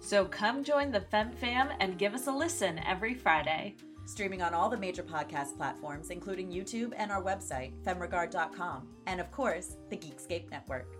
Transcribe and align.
So 0.00 0.24
come 0.24 0.64
join 0.64 0.90
the 0.90 1.02
Fem 1.02 1.30
Fam 1.30 1.68
and 1.78 1.98
give 1.98 2.14
us 2.14 2.26
a 2.26 2.32
listen 2.32 2.80
every 2.86 3.14
Friday. 3.14 3.76
Streaming 4.06 4.42
on 4.42 4.54
all 4.54 4.68
the 4.68 4.76
major 4.76 5.04
podcast 5.04 5.56
platforms, 5.56 6.10
including 6.10 6.50
YouTube 6.50 6.92
and 6.96 7.12
our 7.12 7.22
website, 7.22 7.72
femregard.com, 7.84 8.88
and 9.06 9.20
of 9.20 9.30
course, 9.30 9.76
the 9.90 9.96
Geekscape 9.96 10.50
Network. 10.50 10.99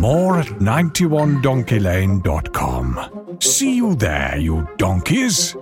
More 0.00 0.38
at 0.38 0.46
91donkeylane.com. 0.46 3.36
See 3.40 3.76
you 3.76 3.94
there, 3.94 4.38
you 4.38 4.66
donkeys. 4.78 5.54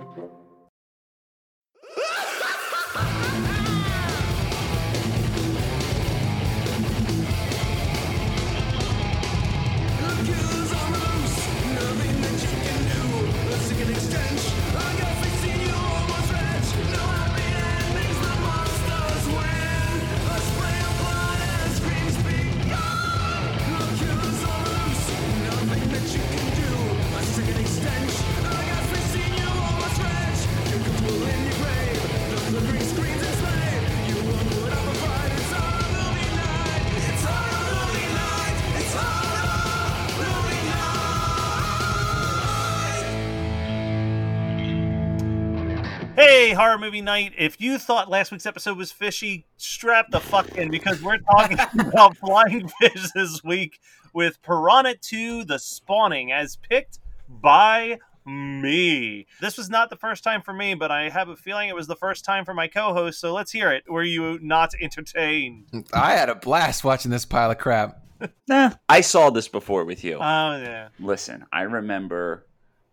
Movie 46.79 47.01
night. 47.01 47.33
If 47.37 47.59
you 47.61 47.77
thought 47.77 48.09
last 48.09 48.31
week's 48.31 48.45
episode 48.45 48.77
was 48.77 48.91
fishy, 48.91 49.45
strap 49.57 50.11
the 50.11 50.19
fuck 50.19 50.57
in 50.57 50.71
because 50.71 51.01
we're 51.01 51.17
talking 51.17 51.59
about 51.79 52.17
flying 52.17 52.69
fish 52.79 53.11
this 53.13 53.43
week 53.43 53.79
with 54.13 54.41
Piranha 54.41 54.95
2 54.95 55.45
The 55.45 55.59
Spawning 55.59 56.31
as 56.31 56.55
picked 56.55 56.99
by 57.27 57.99
me. 58.25 59.27
This 59.41 59.57
was 59.57 59.69
not 59.69 59.89
the 59.89 59.95
first 59.97 60.23
time 60.23 60.41
for 60.41 60.53
me, 60.53 60.73
but 60.73 60.91
I 60.91 61.09
have 61.09 61.29
a 61.29 61.35
feeling 61.35 61.69
it 61.69 61.75
was 61.75 61.87
the 61.87 61.95
first 61.95 62.25
time 62.25 62.45
for 62.45 62.53
my 62.53 62.67
co 62.67 62.93
host, 62.93 63.19
so 63.19 63.33
let's 63.33 63.51
hear 63.51 63.71
it. 63.71 63.83
Were 63.89 64.03
you 64.03 64.39
not 64.41 64.73
entertained? 64.79 65.85
I 65.93 66.13
had 66.13 66.29
a 66.29 66.35
blast 66.35 66.83
watching 66.83 67.11
this 67.11 67.25
pile 67.25 67.51
of 67.51 67.57
crap. 67.57 68.03
Nah. 68.49 68.71
I 68.89 68.99
saw 68.99 69.29
this 69.29 69.47
before 69.47 69.85
with 69.85 70.03
you. 70.03 70.15
Oh, 70.15 70.57
yeah. 70.57 70.89
Listen, 70.99 71.45
I 71.53 71.61
remember 71.61 72.45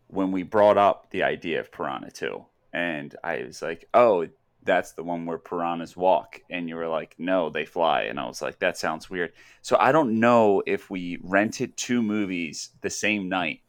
when 0.06 0.30
we 0.30 0.44
brought 0.44 0.78
up 0.78 1.10
the 1.10 1.24
idea 1.24 1.58
of 1.58 1.72
Piranha 1.72 2.12
2 2.12 2.44
and 2.76 3.16
I 3.24 3.42
was 3.42 3.62
like, 3.62 3.88
"Oh, 3.94 4.28
that's 4.62 4.92
the 4.92 5.02
one 5.02 5.24
where 5.24 5.38
piranhas 5.38 5.96
walk," 5.96 6.42
and 6.50 6.68
you 6.68 6.76
were 6.76 6.88
like, 6.88 7.14
"No, 7.18 7.48
they 7.48 7.64
fly," 7.64 8.02
and 8.02 8.20
I 8.20 8.26
was 8.26 8.42
like, 8.42 8.58
"That 8.58 8.76
sounds 8.76 9.08
weird." 9.08 9.32
So 9.62 9.78
I 9.80 9.92
don't 9.92 10.20
know 10.20 10.62
if 10.66 10.90
we 10.90 11.18
rented 11.22 11.76
two 11.78 12.02
movies 12.02 12.70
the 12.82 12.90
same 12.90 13.30
night 13.30 13.60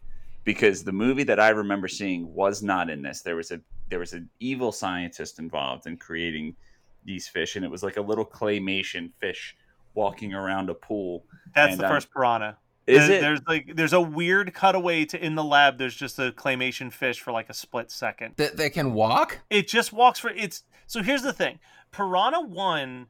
because 0.44 0.84
the 0.84 0.91
movie 0.91 1.23
that 1.23 1.40
I 1.40 1.50
remember 1.50 1.88
seeing 1.88 2.34
was 2.34 2.62
not 2.62 2.90
in 2.90 3.01
this. 3.01 3.22
There 3.22 3.38
was 3.38 3.51
a 3.51 3.62
there 3.90 4.00
was 4.00 4.12
an 4.12 4.29
evil 4.41 4.73
scientist 4.73 5.40
involved 5.40 5.88
in 5.88 5.96
creating 5.96 6.57
these 7.06 7.29
fish, 7.29 7.56
and 7.56 7.63
it 7.63 7.72
was 7.72 7.84
like 7.84 7.96
a 7.96 8.01
little 8.01 8.25
claymation 8.25 9.13
fish 9.19 9.56
walking 9.94 10.34
around 10.34 10.69
a 10.69 10.73
pool. 10.73 11.23
That's 11.56 11.72
and, 11.72 11.79
the 11.79 11.85
um, 11.85 11.94
first 11.94 12.12
piranha. 12.12 12.57
Is 12.87 13.07
There- 13.07 13.17
it? 13.17 13.21
There's 13.21 13.39
like 13.47 13.75
there's 13.75 13.93
a 13.93 14.01
weird 14.01 14.53
cutaway 14.53 15.05
to 15.05 15.23
in 15.23 15.35
the 15.35 15.43
lab. 15.43 15.77
There's 15.77 15.95
just 15.95 16.17
a 16.19 16.31
claymation 16.31 16.91
fish 16.91 17.19
for 17.19 17.31
like 17.31 17.49
a 17.49 17.53
split 17.53 17.91
second. 17.91 18.35
That 18.37 18.55
they 18.57 18.69
can 18.69 18.93
walk? 18.93 19.39
It 19.49 19.67
just 19.67 19.91
walks 19.93 20.19
for 20.19 20.29
it's. 20.29 20.63
So 20.87 21.03
here's 21.03 21.21
the 21.21 21.33
thing: 21.33 21.59
Piranha 21.91 22.41
One 22.41 23.07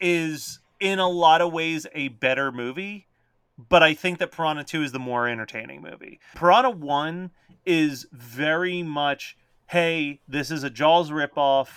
is 0.00 0.58
in 0.80 0.98
a 0.98 1.08
lot 1.08 1.40
of 1.40 1.52
ways 1.52 1.86
a 1.94 2.08
better 2.08 2.50
movie, 2.50 3.06
but 3.56 3.82
I 3.82 3.94
think 3.94 4.18
that 4.18 4.32
Piranha 4.32 4.64
Two 4.64 4.82
is 4.82 4.92
the 4.92 4.98
more 4.98 5.28
entertaining 5.28 5.80
movie. 5.82 6.18
Piranha 6.34 6.70
One 6.70 7.30
is 7.64 8.06
very 8.12 8.82
much, 8.82 9.36
hey, 9.68 10.20
this 10.28 10.50
is 10.50 10.64
a 10.64 10.70
Jaws 10.70 11.10
ripoff, 11.10 11.68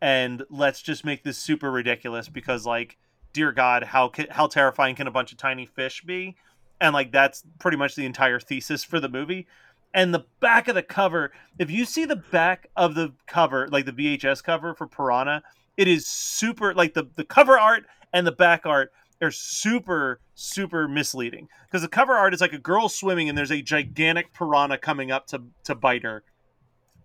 and 0.00 0.44
let's 0.50 0.82
just 0.82 1.04
make 1.04 1.24
this 1.24 1.38
super 1.38 1.70
ridiculous 1.72 2.28
because, 2.28 2.66
like, 2.66 2.98
dear 3.32 3.50
God, 3.52 3.84
how 3.84 4.08
ca- 4.10 4.28
how 4.30 4.46
terrifying 4.46 4.94
can 4.94 5.06
a 5.06 5.10
bunch 5.10 5.32
of 5.32 5.38
tiny 5.38 5.64
fish 5.66 6.02
be? 6.02 6.36
And 6.80 6.94
like 6.94 7.12
that's 7.12 7.44
pretty 7.58 7.76
much 7.76 7.94
the 7.94 8.06
entire 8.06 8.40
thesis 8.40 8.84
for 8.84 9.00
the 9.00 9.08
movie. 9.08 9.46
And 9.92 10.12
the 10.12 10.26
back 10.40 10.66
of 10.66 10.74
the 10.74 10.82
cover, 10.82 11.32
if 11.58 11.70
you 11.70 11.84
see 11.84 12.04
the 12.04 12.16
back 12.16 12.68
of 12.76 12.94
the 12.94 13.12
cover, 13.26 13.68
like 13.68 13.86
the 13.86 13.92
VHS 13.92 14.42
cover 14.42 14.74
for 14.74 14.88
Piranha, 14.88 15.42
it 15.76 15.88
is 15.88 16.06
super 16.06 16.74
like 16.74 16.94
the 16.94 17.08
the 17.16 17.24
cover 17.24 17.58
art 17.58 17.84
and 18.12 18.26
the 18.26 18.32
back 18.32 18.66
art 18.66 18.92
are 19.22 19.30
super 19.30 20.20
super 20.34 20.86
misleading 20.88 21.48
because 21.66 21.82
the 21.82 21.88
cover 21.88 22.12
art 22.12 22.34
is 22.34 22.40
like 22.40 22.52
a 22.52 22.58
girl 22.58 22.88
swimming 22.88 23.28
and 23.28 23.36
there's 23.36 23.52
a 23.52 23.62
gigantic 23.62 24.32
piranha 24.32 24.78
coming 24.78 25.10
up 25.10 25.26
to 25.26 25.42
to 25.64 25.74
bite 25.74 26.02
her 26.02 26.22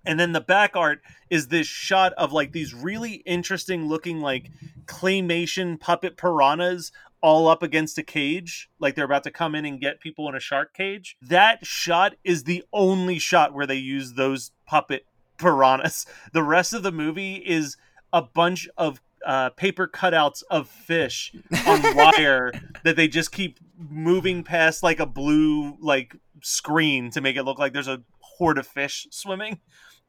and 0.05 0.19
then 0.19 0.31
the 0.31 0.41
back 0.41 0.75
art 0.75 1.01
is 1.29 1.47
this 1.47 1.67
shot 1.67 2.13
of 2.13 2.31
like 2.31 2.51
these 2.51 2.73
really 2.73 3.15
interesting 3.25 3.87
looking 3.87 4.21
like 4.21 4.49
claymation 4.85 5.79
puppet 5.79 6.17
piranhas 6.17 6.91
all 7.21 7.47
up 7.47 7.61
against 7.61 7.97
a 7.97 8.03
cage 8.03 8.69
like 8.79 8.95
they're 8.95 9.05
about 9.05 9.23
to 9.23 9.31
come 9.31 9.53
in 9.55 9.65
and 9.65 9.81
get 9.81 9.99
people 9.99 10.29
in 10.29 10.35
a 10.35 10.39
shark 10.39 10.73
cage 10.73 11.17
that 11.21 11.65
shot 11.65 12.15
is 12.23 12.45
the 12.45 12.63
only 12.71 13.19
shot 13.19 13.53
where 13.53 13.67
they 13.67 13.75
use 13.75 14.13
those 14.13 14.51
puppet 14.65 15.05
piranhas. 15.39 16.05
The 16.33 16.43
rest 16.43 16.73
of 16.73 16.83
the 16.83 16.91
movie 16.91 17.35
is 17.35 17.77
a 18.13 18.21
bunch 18.21 18.69
of 18.77 19.01
uh, 19.25 19.49
paper 19.51 19.87
cutouts 19.87 20.43
of 20.49 20.69
fish 20.69 21.33
on 21.65 21.81
wire 21.95 22.51
that 22.83 22.95
they 22.95 23.07
just 23.07 23.31
keep 23.31 23.59
moving 23.77 24.43
past 24.43 24.83
like 24.83 24.99
a 24.99 25.05
blue 25.05 25.75
like 25.81 26.15
screen 26.41 27.09
to 27.11 27.21
make 27.21 27.35
it 27.35 27.43
look 27.43 27.59
like 27.59 27.73
there's 27.73 27.87
a 27.87 28.01
horde 28.19 28.57
of 28.57 28.67
fish 28.67 29.07
swimming 29.11 29.59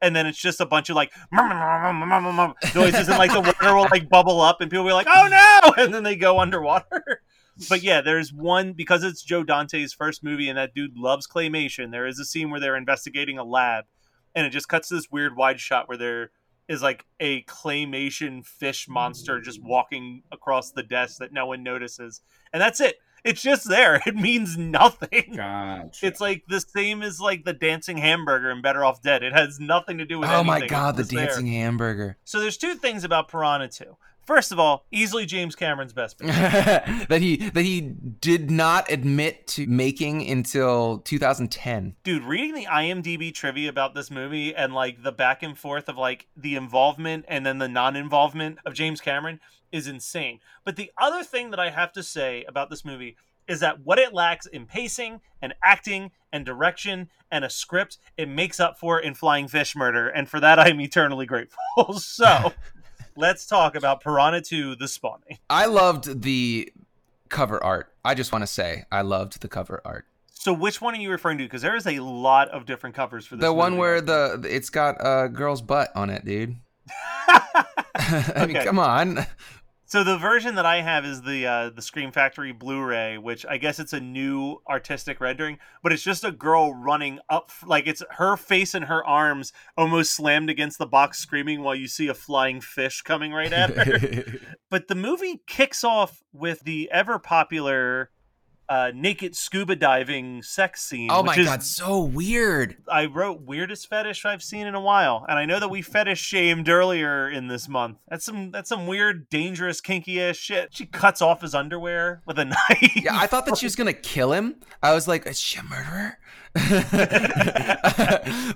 and 0.01 0.15
then 0.15 0.25
it's 0.25 0.37
just 0.37 0.59
a 0.61 0.65
bunch 0.65 0.89
of 0.89 0.95
like 0.95 1.11
noises 2.75 3.07
and 3.07 3.17
like 3.17 3.31
the 3.31 3.41
water 3.41 3.75
will 3.75 3.87
like 3.91 4.09
bubble 4.09 4.41
up 4.41 4.61
and 4.61 4.69
people 4.71 4.83
will 4.83 4.91
be 4.91 4.93
like 4.93 5.07
oh 5.09 5.27
no! 5.27 5.73
And 5.83 5.93
then 5.93 6.03
they 6.03 6.15
go 6.15 6.39
underwater. 6.39 7.21
But 7.69 7.83
yeah 7.83 8.01
there's 8.01 8.33
one 8.33 8.73
because 8.73 9.03
it's 9.03 9.21
joe 9.21 9.43
dante's 9.43 9.93
first 9.93 10.23
movie 10.23 10.49
and 10.49 10.57
that 10.57 10.73
dude 10.73 10.97
loves 10.97 11.27
claymation 11.27 11.91
there 11.91 12.07
is 12.07 12.19
a 12.19 12.25
scene 12.25 12.49
where 12.49 12.59
they're 12.59 12.77
investigating 12.77 13.37
a 13.37 13.43
lab 13.43 13.85
and 14.33 14.45
it 14.45 14.51
just 14.51 14.67
cuts 14.67 14.87
to 14.87 14.95
this 14.95 15.11
weird 15.11 15.35
wide 15.35 15.59
shot 15.59 15.87
where 15.87 15.97
there 15.97 16.31
is 16.67 16.81
like 16.81 17.05
a 17.19 17.43
claymation 17.43 18.45
fish 18.45 18.87
monster 18.87 19.41
just 19.41 19.61
walking 19.61 20.23
across 20.31 20.71
the 20.71 20.83
desk 20.83 21.17
that 21.19 21.33
no 21.33 21.45
one 21.45 21.63
notices. 21.63 22.21
And 22.53 22.61
that's 22.61 22.79
it 22.79 22.95
it's 23.23 23.41
just 23.41 23.67
there 23.69 24.01
it 24.05 24.15
means 24.15 24.57
nothing 24.57 25.33
Gotcha. 25.35 26.05
it's 26.05 26.19
like 26.21 26.43
the 26.47 26.59
same 26.61 27.01
as 27.01 27.19
like 27.19 27.45
the 27.45 27.53
dancing 27.53 27.97
hamburger 27.97 28.49
and 28.49 28.61
Better 28.61 28.83
Off 28.83 29.01
Dead. 29.01 29.23
It 29.23 29.33
has 29.33 29.59
nothing 29.59 29.97
to 29.99 30.05
do 30.05 30.19
with. 30.19 30.29
Oh 30.29 30.43
my 30.43 30.65
god, 30.67 30.95
the 30.97 31.01
It's 31.01 31.11
there. 31.11 31.25
dancing 31.27 31.47
hamburger. 31.47 32.17
So 32.23 32.39
there's 32.39 32.57
two 32.57 32.75
things 32.75 33.03
about 33.03 33.27
Piranha 33.27 33.67
2. 33.67 33.97
First 34.25 34.51
of 34.51 34.59
all, 34.59 34.85
easily 34.91 35.25
James 35.25 35.55
Cameron's 35.55 35.93
best 35.93 36.17
picture. 36.19 36.31
that 36.33 37.17
he 37.21 37.37
that 37.49 37.65
he 37.65 37.81
did 37.81 38.51
not 38.51 38.89
admit 38.91 39.47
to 39.47 39.65
making 39.67 40.27
until 40.29 40.99
2010. 40.99 41.95
Dude, 42.03 42.23
reading 42.23 42.53
the 42.53 42.65
IMDb 42.65 43.33
trivia 43.33 43.69
about 43.69 43.95
this 43.95 44.11
movie 44.11 44.55
and 44.55 44.73
like 44.73 45.01
the 45.03 45.11
back 45.11 45.41
and 45.43 45.57
forth 45.57 45.89
of 45.89 45.97
like 45.97 46.27
the 46.37 46.55
involvement 46.55 47.25
and 47.27 47.45
then 47.45 47.57
the 47.57 47.67
non-involvement 47.67 48.59
of 48.65 48.73
James 48.73 49.01
Cameron 49.01 49.39
is 49.71 49.87
insane. 49.87 50.39
But 50.63 50.75
the 50.75 50.91
other 50.97 51.23
thing 51.23 51.51
that 51.51 51.59
I 51.59 51.69
have 51.69 51.91
to 51.93 52.03
say 52.03 52.43
about 52.47 52.69
this 52.69 52.85
movie 52.85 53.15
is 53.47 53.59
that 53.59 53.81
what 53.81 53.99
it 53.99 54.13
lacks 54.13 54.45
in 54.45 54.65
pacing 54.65 55.21
and 55.41 55.53
acting 55.63 56.11
and 56.31 56.45
direction 56.45 57.09
and 57.31 57.43
a 57.43 57.49
script, 57.49 57.97
it 58.17 58.29
makes 58.29 58.59
up 58.59 58.77
for 58.77 58.99
in 58.99 59.13
Flying 59.13 59.47
Fish 59.47 59.75
Murder, 59.75 60.07
and 60.07 60.29
for 60.29 60.39
that 60.39 60.59
I'm 60.59 60.79
eternally 60.79 61.25
grateful. 61.25 61.93
so, 61.97 62.53
let's 63.15 63.45
talk 63.45 63.75
about 63.75 64.01
Piranha 64.01 64.41
2: 64.41 64.75
The 64.75 64.87
Spawning. 64.87 65.39
I 65.49 65.65
loved 65.65 66.21
the 66.21 66.71
cover 67.29 67.61
art. 67.63 67.91
I 68.05 68.13
just 68.13 68.31
want 68.31 68.43
to 68.43 68.47
say 68.47 68.85
I 68.91 69.01
loved 69.01 69.41
the 69.41 69.47
cover 69.47 69.81
art. 69.83 70.05
So, 70.33 70.53
which 70.53 70.81
one 70.81 70.95
are 70.95 70.99
you 70.99 71.09
referring 71.11 71.37
to? 71.39 71.43
Because 71.43 71.61
there 71.61 71.75
is 71.75 71.87
a 71.87 71.99
lot 71.99 72.49
of 72.49 72.65
different 72.65 72.95
covers 72.95 73.25
for 73.25 73.35
this. 73.35 73.43
The 73.43 73.53
one 73.53 73.77
where 73.77 74.01
the 74.01 74.45
it's 74.49 74.69
got 74.69 74.95
a 74.99 75.29
girl's 75.29 75.61
butt 75.61 75.89
on 75.95 76.09
it, 76.09 76.25
dude. 76.25 76.55
I 77.27 78.45
mean, 78.47 78.57
Okay. 78.57 78.65
come 78.65 78.79
on. 78.79 79.25
So 79.91 80.05
the 80.05 80.17
version 80.17 80.55
that 80.55 80.65
I 80.65 80.79
have 80.79 81.03
is 81.03 81.23
the 81.23 81.45
uh, 81.45 81.69
the 81.69 81.81
Scream 81.81 82.13
Factory 82.13 82.53
Blu-ray, 82.53 83.17
which 83.17 83.45
I 83.45 83.57
guess 83.57 83.77
it's 83.77 83.91
a 83.91 83.99
new 83.99 84.61
artistic 84.65 85.19
rendering, 85.19 85.57
but 85.83 85.91
it's 85.91 86.01
just 86.01 86.23
a 86.23 86.31
girl 86.31 86.73
running 86.73 87.19
up, 87.29 87.51
like 87.65 87.87
it's 87.87 88.01
her 88.11 88.37
face 88.37 88.73
and 88.73 88.85
her 88.85 89.05
arms 89.05 89.51
almost 89.75 90.15
slammed 90.15 90.49
against 90.49 90.77
the 90.77 90.85
box, 90.85 91.19
screaming 91.19 91.61
while 91.61 91.75
you 91.75 91.89
see 91.89 92.07
a 92.07 92.13
flying 92.13 92.61
fish 92.61 93.01
coming 93.01 93.33
right 93.33 93.51
at 93.51 93.71
her. 93.71 94.23
but 94.69 94.87
the 94.87 94.95
movie 94.95 95.41
kicks 95.45 95.83
off 95.83 96.23
with 96.31 96.61
the 96.61 96.89
ever 96.89 97.19
popular 97.19 98.11
uh, 98.71 98.89
naked 98.95 99.35
scuba 99.35 99.75
diving 99.75 100.41
sex 100.41 100.81
scene. 100.81 101.09
oh 101.11 101.21
which 101.23 101.35
my 101.35 101.35
is- 101.35 101.45
god, 101.45 101.61
so 101.61 101.99
weird. 101.99 102.77
I 102.89 103.05
wrote 103.07 103.41
weirdest 103.41 103.89
fetish 103.89 104.23
I've 104.23 104.41
seen 104.41 104.65
in 104.65 104.75
a 104.75 104.79
while, 104.79 105.25
and 105.27 105.37
I 105.37 105.43
know 105.45 105.59
that 105.59 105.69
we 105.69 105.81
fetish 105.81 106.19
shamed 106.21 106.69
earlier 106.69 107.29
in 107.29 107.49
this 107.49 107.67
month. 107.67 107.97
That's 108.07 108.23
some 108.23 108.49
that's 108.51 108.69
some 108.69 108.87
weird, 108.87 109.29
dangerous, 109.29 109.81
kinky 109.81 110.21
ass 110.21 110.37
shit. 110.37 110.69
She 110.73 110.85
cuts 110.85 111.21
off 111.21 111.41
his 111.41 111.53
underwear 111.53 112.21
with 112.25 112.39
a 112.39 112.45
knife. 112.53 112.95
Yeah, 112.95 113.17
I 113.19 113.27
thought 113.27 113.45
that 113.47 113.57
she 113.57 113.65
was 113.65 113.75
gonna 113.75 113.91
kill 113.91 114.31
him. 114.31 114.55
I 114.81 114.93
was 114.93 115.05
like, 115.07 115.25
is 115.27 115.37
she 115.39 115.59
a 115.59 115.63
murderer? 115.63 116.17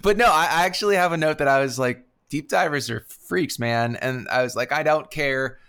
but 0.02 0.18
no, 0.18 0.26
I, 0.28 0.48
I 0.50 0.66
actually 0.66 0.96
have 0.96 1.12
a 1.12 1.18
note 1.18 1.40
that 1.40 1.48
I 1.48 1.60
was 1.60 1.78
like, 1.80 2.06
deep 2.30 2.50
divers 2.50 2.90
are 2.90 3.06
freaks, 3.28 3.60
man. 3.60 3.96
And 3.98 4.28
I 4.30 4.44
was 4.44 4.56
like, 4.56 4.72
I 4.72 4.84
don't 4.84 5.10
care. 5.12 5.60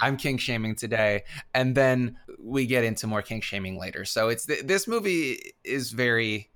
I'm 0.00 0.16
kink 0.16 0.40
shaming 0.40 0.74
today, 0.76 1.24
and 1.54 1.74
then 1.74 2.18
we 2.38 2.66
get 2.66 2.84
into 2.84 3.06
more 3.06 3.22
kink 3.22 3.42
shaming 3.42 3.78
later. 3.78 4.04
So 4.04 4.28
it's 4.28 4.44
th- 4.46 4.64
this 4.64 4.86
movie 4.86 5.52
is 5.64 5.90
very 5.92 6.50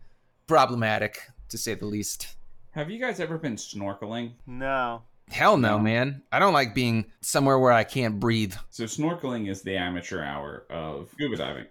problematic 0.46 1.18
to 1.48 1.58
say 1.58 1.74
the 1.74 1.86
least. 1.86 2.36
Have 2.72 2.90
you 2.90 3.00
guys 3.00 3.20
ever 3.20 3.38
been 3.38 3.56
snorkeling? 3.56 4.32
no. 4.46 5.02
Hell 5.30 5.56
no, 5.58 5.76
No. 5.76 5.78
man. 5.84 6.22
I 6.32 6.40
don't 6.40 6.52
like 6.52 6.74
being 6.74 7.04
somewhere 7.20 7.56
where 7.56 7.70
I 7.70 7.84
can't 7.84 8.18
breathe. 8.18 8.52
So 8.70 8.82
snorkeling 8.82 9.48
is 9.48 9.62
the 9.62 9.76
amateur 9.76 10.24
hour 10.24 10.64
of 10.68 11.08
scuba 11.12 11.36
diving. 11.36 11.66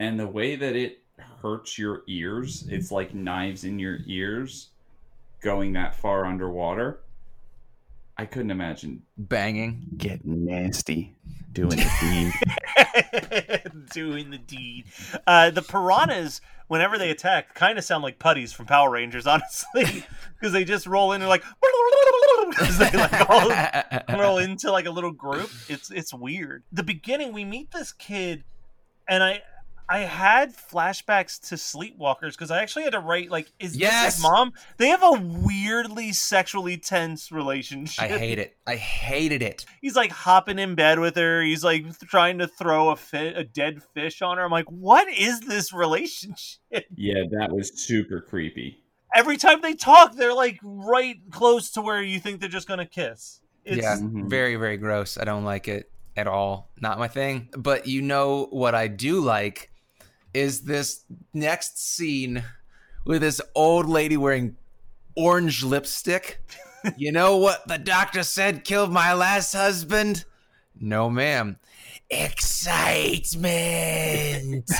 And 0.00 0.18
the 0.18 0.26
way 0.26 0.56
that 0.56 0.74
it 0.74 1.04
hurts 1.40 1.78
your 1.78 2.02
ears, 2.08 2.66
it's 2.68 2.90
like 2.90 3.14
knives 3.14 3.62
in 3.62 3.78
your 3.78 3.98
ears 4.06 4.70
going 5.40 5.72
that 5.74 5.94
far 5.94 6.26
underwater. 6.26 6.98
I 8.18 8.26
couldn't 8.26 8.50
imagine. 8.50 9.02
Banging. 9.18 9.86
Get 9.96 10.24
nasty 10.24 11.14
doing 11.52 11.70
the 11.76 11.90
deed. 12.00 13.62
Doing 13.92 14.30
the 14.30 14.38
deed. 14.38 14.84
Uh, 15.26 15.50
the 15.50 15.62
piranhas, 15.62 16.40
whenever 16.68 16.98
they 16.98 17.10
attack, 17.10 17.54
kind 17.54 17.78
of 17.78 17.84
sound 17.84 18.02
like 18.02 18.18
putties 18.18 18.52
from 18.52 18.66
Power 18.66 18.90
Rangers, 18.90 19.26
honestly, 19.26 20.04
because 20.34 20.52
they 20.52 20.64
just 20.64 20.86
roll 20.86 21.12
in 21.12 21.22
and 21.22 21.28
like, 21.28 21.42
'cause 22.52 22.78
they 22.78 22.90
like 22.90 23.30
all 23.30 23.50
roll 24.18 24.38
into 24.38 24.70
like 24.70 24.86
a 24.86 24.90
little 24.90 25.12
group. 25.12 25.50
It's 25.68 25.90
it's 25.90 26.12
weird. 26.12 26.62
The 26.72 26.82
beginning, 26.82 27.32
we 27.32 27.44
meet 27.44 27.70
this 27.70 27.92
kid, 27.92 28.44
and 29.08 29.22
I 29.22 29.42
I 29.88 30.00
had 30.00 30.54
flashbacks 30.56 31.48
to 31.48 31.54
Sleepwalkers 31.54 32.32
because 32.32 32.50
I 32.50 32.60
actually 32.60 32.84
had 32.84 32.92
to 32.92 32.98
write 32.98 33.30
like, 33.30 33.50
is 33.60 33.76
this 33.78 34.14
his 34.16 34.22
mom? 34.22 34.52
They 34.78 34.88
have 34.88 35.02
a 35.02 35.12
weirdly 35.12 36.12
sexually 36.12 36.76
tense 36.76 37.30
relationship. 37.30 38.04
I 38.04 38.08
hate 38.08 38.38
it. 38.40 38.56
I 38.66 38.76
hated 38.76 39.42
it. 39.42 39.64
He's 39.80 39.94
like 39.94 40.10
hopping 40.10 40.58
in 40.58 40.74
bed 40.74 40.98
with 40.98 41.14
her. 41.16 41.40
He's 41.42 41.62
like 41.62 41.98
trying 42.00 42.38
to 42.38 42.48
throw 42.48 42.90
a 42.90 42.96
fi- 42.96 43.18
a 43.34 43.44
dead 43.44 43.80
fish 43.94 44.22
on 44.22 44.38
her. 44.38 44.44
I'm 44.44 44.50
like, 44.50 44.70
what 44.70 45.06
is 45.08 45.40
this 45.40 45.72
relationship? 45.72 46.58
Yeah, 46.96 47.22
that 47.38 47.52
was 47.52 47.80
super 47.80 48.20
creepy. 48.20 48.82
Every 49.14 49.36
time 49.36 49.60
they 49.62 49.74
talk, 49.74 50.14
they're 50.16 50.34
like 50.34 50.58
right 50.62 51.16
close 51.30 51.70
to 51.72 51.80
where 51.80 52.02
you 52.02 52.18
think 52.18 52.40
they're 52.40 52.48
just 52.48 52.68
gonna 52.68 52.86
kiss. 52.86 53.40
It's, 53.64 53.82
yeah, 53.82 53.96
Mhm. 53.96 54.28
very, 54.28 54.56
very 54.56 54.76
gross. 54.76 55.16
I 55.16 55.24
don't 55.24 55.44
like 55.44 55.68
it 55.68 55.90
at 56.16 56.26
all. 56.26 56.70
Not 56.80 56.98
my 56.98 57.08
thing. 57.08 57.48
But 57.56 57.86
you 57.86 58.02
know 58.02 58.46
what 58.50 58.74
I 58.74 58.88
do 58.88 59.20
like 59.20 59.70
is 60.36 60.60
this 60.62 61.04
next 61.32 61.78
scene 61.78 62.44
with 63.06 63.22
this 63.22 63.40
old 63.54 63.86
lady 63.86 64.18
wearing 64.18 64.56
orange 65.16 65.64
lipstick. 65.64 66.42
you 66.98 67.10
know 67.10 67.38
what 67.38 67.66
the 67.66 67.78
doctor 67.78 68.22
said 68.22 68.62
killed 68.62 68.92
my 68.92 69.14
last 69.14 69.54
husband? 69.54 70.26
No, 70.78 71.08
ma'am. 71.08 71.56
Excitement. 72.10 73.48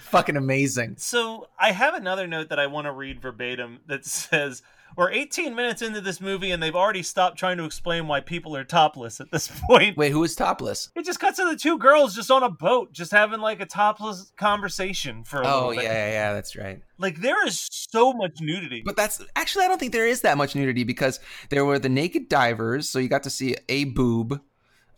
Fucking 0.00 0.36
amazing. 0.36 0.96
So 0.98 1.48
I 1.58 1.72
have 1.72 1.94
another 1.94 2.26
note 2.26 2.50
that 2.50 2.58
I 2.58 2.66
want 2.66 2.84
to 2.84 2.92
read 2.92 3.22
verbatim 3.22 3.80
that 3.86 4.04
says, 4.04 4.62
"We're 4.96 5.10
18 5.10 5.54
minutes 5.54 5.82
into 5.82 6.00
this 6.00 6.20
movie 6.20 6.50
and 6.50 6.62
they've 6.62 6.74
already 6.76 7.02
stopped 7.02 7.38
trying 7.38 7.56
to 7.58 7.64
explain 7.64 8.06
why 8.08 8.20
people 8.20 8.56
are 8.56 8.64
topless 8.64 9.20
at 9.20 9.30
this 9.30 9.48
point." 9.68 9.96
Wait, 9.96 10.12
who 10.12 10.22
is 10.24 10.34
topless? 10.34 10.90
It 10.94 11.04
just 11.04 11.20
cuts 11.20 11.38
to 11.38 11.44
the 11.44 11.56
two 11.56 11.78
girls 11.78 12.14
just 12.14 12.30
on 12.30 12.42
a 12.42 12.50
boat, 12.50 12.92
just 12.92 13.12
having 13.12 13.40
like 13.40 13.60
a 13.60 13.66
topless 13.66 14.32
conversation 14.36 15.24
for 15.24 15.42
a 15.42 15.46
Oh, 15.46 15.68
little 15.68 15.74
yeah, 15.74 15.88
bit. 15.88 15.94
yeah, 15.94 16.10
yeah, 16.10 16.32
that's 16.34 16.56
right. 16.56 16.80
Like 16.98 17.20
there 17.20 17.46
is 17.46 17.66
so 17.70 18.12
much 18.12 18.40
nudity. 18.40 18.82
But 18.84 18.96
that's 18.96 19.20
actually 19.36 19.64
I 19.64 19.68
don't 19.68 19.78
think 19.78 19.92
there 19.92 20.06
is 20.06 20.20
that 20.22 20.36
much 20.38 20.54
nudity 20.54 20.84
because 20.84 21.20
there 21.50 21.64
were 21.64 21.78
the 21.78 21.88
naked 21.88 22.28
divers, 22.28 22.88
so 22.88 22.98
you 22.98 23.08
got 23.08 23.22
to 23.24 23.30
see 23.30 23.56
a 23.68 23.84
boob 23.84 24.40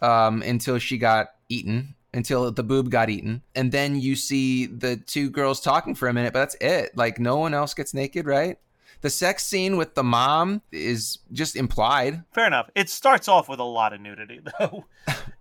um, 0.02 0.43
until 0.43 0.79
she 0.79 0.99
got 0.99 1.29
eaten, 1.49 1.94
until 2.12 2.50
the 2.52 2.62
boob 2.62 2.91
got 2.91 3.08
eaten, 3.11 3.43
and 3.55 3.73
then 3.73 3.99
you 3.99 4.17
see 4.17 4.67
the 4.67 4.96
two 4.96 5.31
girls 5.31 5.61
talking 5.61 5.94
for 5.94 6.08
a 6.08 6.12
minute, 6.12 6.32
but 6.32 6.41
that's 6.41 6.56
it. 6.61 6.96
Like 6.96 7.19
no 7.19 7.37
one 7.38 7.55
else 7.55 7.73
gets 7.75 7.94
naked, 7.94 8.26
right? 8.26 8.58
The 9.00 9.11
sex 9.11 9.44
scene 9.44 9.76
with 9.76 9.94
the 9.94 10.02
mom 10.02 10.62
is 10.73 11.19
just 11.32 11.56
implied. 11.56 12.25
Fair 12.32 12.46
enough. 12.46 12.70
It 12.75 12.88
starts 12.88 13.29
off 13.29 13.49
with 13.49 13.61
a 13.61 13.64
lot 13.64 13.93
of 13.93 14.00
nudity, 14.00 14.41
though. 14.58 14.86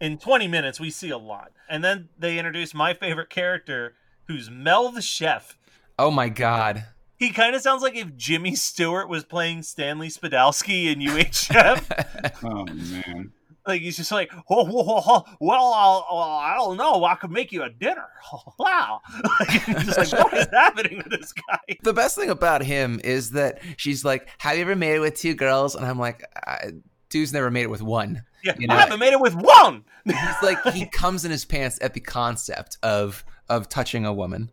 In 0.01 0.17
20 0.17 0.47
minutes, 0.47 0.79
we 0.79 0.89
see 0.89 1.09
a 1.09 1.17
lot. 1.17 1.51
And 1.69 1.83
then 1.83 2.09
they 2.17 2.37
introduce 2.37 2.73
my 2.73 2.93
favorite 2.93 3.29
character, 3.29 3.95
who's 4.27 4.49
Mel 4.49 4.91
the 4.91 5.01
Chef. 5.01 5.57
Oh 5.97 6.11
my 6.11 6.29
god. 6.29 6.85
He 7.15 7.29
kind 7.29 7.55
of 7.55 7.61
sounds 7.61 7.81
like 7.81 7.95
if 7.95 8.17
Jimmy 8.17 8.55
Stewart 8.55 9.07
was 9.07 9.23
playing 9.23 9.61
Stanley 9.63 10.09
Spadowski 10.09 10.91
in 10.91 10.99
UHF. 10.99 12.33
Oh 12.43 12.65
man. 12.65 13.31
Like, 13.65 13.81
he's 13.81 13.97
just 13.97 14.11
like, 14.11 14.31
oh, 14.33 14.43
oh, 14.49 14.67
oh, 14.87 15.03
oh, 15.07 15.35
well, 15.39 15.73
I'll, 15.73 16.05
uh, 16.09 16.37
I 16.37 16.55
don't 16.57 16.77
know. 16.77 17.03
I 17.05 17.15
could 17.15 17.31
make 17.31 17.51
you 17.51 17.63
a 17.63 17.69
dinner. 17.69 18.07
wow. 18.59 19.01
Like, 19.39 19.65
just 19.85 19.97
like, 20.13 20.23
what 20.23 20.33
is 20.33 20.47
happening 20.51 20.97
with 20.97 21.09
this 21.09 21.33
guy? 21.33 21.77
The 21.81 21.93
best 21.93 22.15
thing 22.15 22.29
about 22.29 22.63
him 22.63 22.99
is 23.03 23.31
that 23.31 23.59
she's 23.77 24.05
like, 24.05 24.27
"Have 24.39 24.55
you 24.55 24.61
ever 24.61 24.75
made 24.75 24.95
it 24.95 24.99
with 24.99 25.15
two 25.15 25.33
girls?" 25.33 25.75
And 25.75 25.85
I'm 25.85 25.99
like, 25.99 26.23
I, 26.47 26.71
"Dude's 27.09 27.33
never 27.33 27.49
made 27.51 27.63
it 27.63 27.69
with 27.69 27.81
one." 27.81 28.23
Yeah, 28.43 28.53
You 28.57 28.67
know- 28.67 28.75
I 28.75 28.79
haven't 28.79 28.99
made 28.99 29.13
it 29.13 29.19
with 29.19 29.35
one. 29.35 29.83
He's 30.05 30.15
like 30.41 30.61
he 30.73 30.85
comes 30.85 31.23
in 31.25 31.31
his 31.31 31.45
pants 31.45 31.79
at 31.81 31.93
the 31.93 31.99
concept 31.99 32.77
of 32.83 33.23
of 33.49 33.69
touching 33.69 34.05
a 34.05 34.13
woman. 34.13 34.51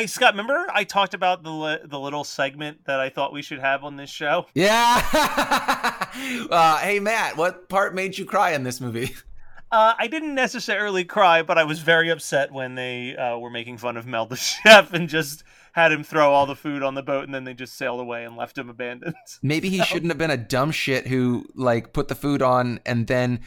Hey 0.00 0.06
Scott, 0.06 0.32
remember 0.32 0.66
I 0.72 0.84
talked 0.84 1.12
about 1.12 1.42
the 1.42 1.50
li- 1.50 1.78
the 1.84 2.00
little 2.00 2.24
segment 2.24 2.86
that 2.86 3.00
I 3.00 3.10
thought 3.10 3.34
we 3.34 3.42
should 3.42 3.58
have 3.58 3.84
on 3.84 3.96
this 3.96 4.08
show? 4.08 4.46
Yeah. 4.54 5.02
uh, 6.50 6.78
hey 6.78 7.00
Matt, 7.00 7.36
what 7.36 7.68
part 7.68 7.94
made 7.94 8.16
you 8.16 8.24
cry 8.24 8.52
in 8.52 8.62
this 8.62 8.80
movie? 8.80 9.14
Uh, 9.72 9.94
I 9.96 10.08
didn't 10.08 10.34
necessarily 10.34 11.04
cry, 11.04 11.42
but 11.42 11.56
I 11.56 11.62
was 11.62 11.78
very 11.78 12.08
upset 12.08 12.50
when 12.50 12.74
they 12.74 13.14
uh, 13.14 13.38
were 13.38 13.50
making 13.50 13.78
fun 13.78 13.96
of 13.96 14.04
Mel 14.04 14.26
the 14.26 14.34
chef 14.64 14.92
and 14.92 15.08
just 15.08 15.44
had 15.72 15.92
him 15.92 16.02
throw 16.02 16.32
all 16.32 16.46
the 16.46 16.56
food 16.56 16.82
on 16.82 16.94
the 16.94 17.02
boat, 17.02 17.24
and 17.24 17.34
then 17.34 17.44
they 17.44 17.54
just 17.54 17.76
sailed 17.76 18.00
away 18.00 18.24
and 18.24 18.36
left 18.36 18.58
him 18.58 18.68
abandoned. 18.68 19.14
Maybe 19.42 19.68
he 19.68 19.82
shouldn't 19.82 20.10
have 20.10 20.18
been 20.18 20.30
a 20.30 20.36
dumb 20.36 20.70
shit 20.70 21.06
who 21.06 21.46
like 21.54 21.92
put 21.92 22.08
the 22.08 22.14
food 22.14 22.42
on 22.42 22.80
and 22.84 23.06
then 23.06 23.40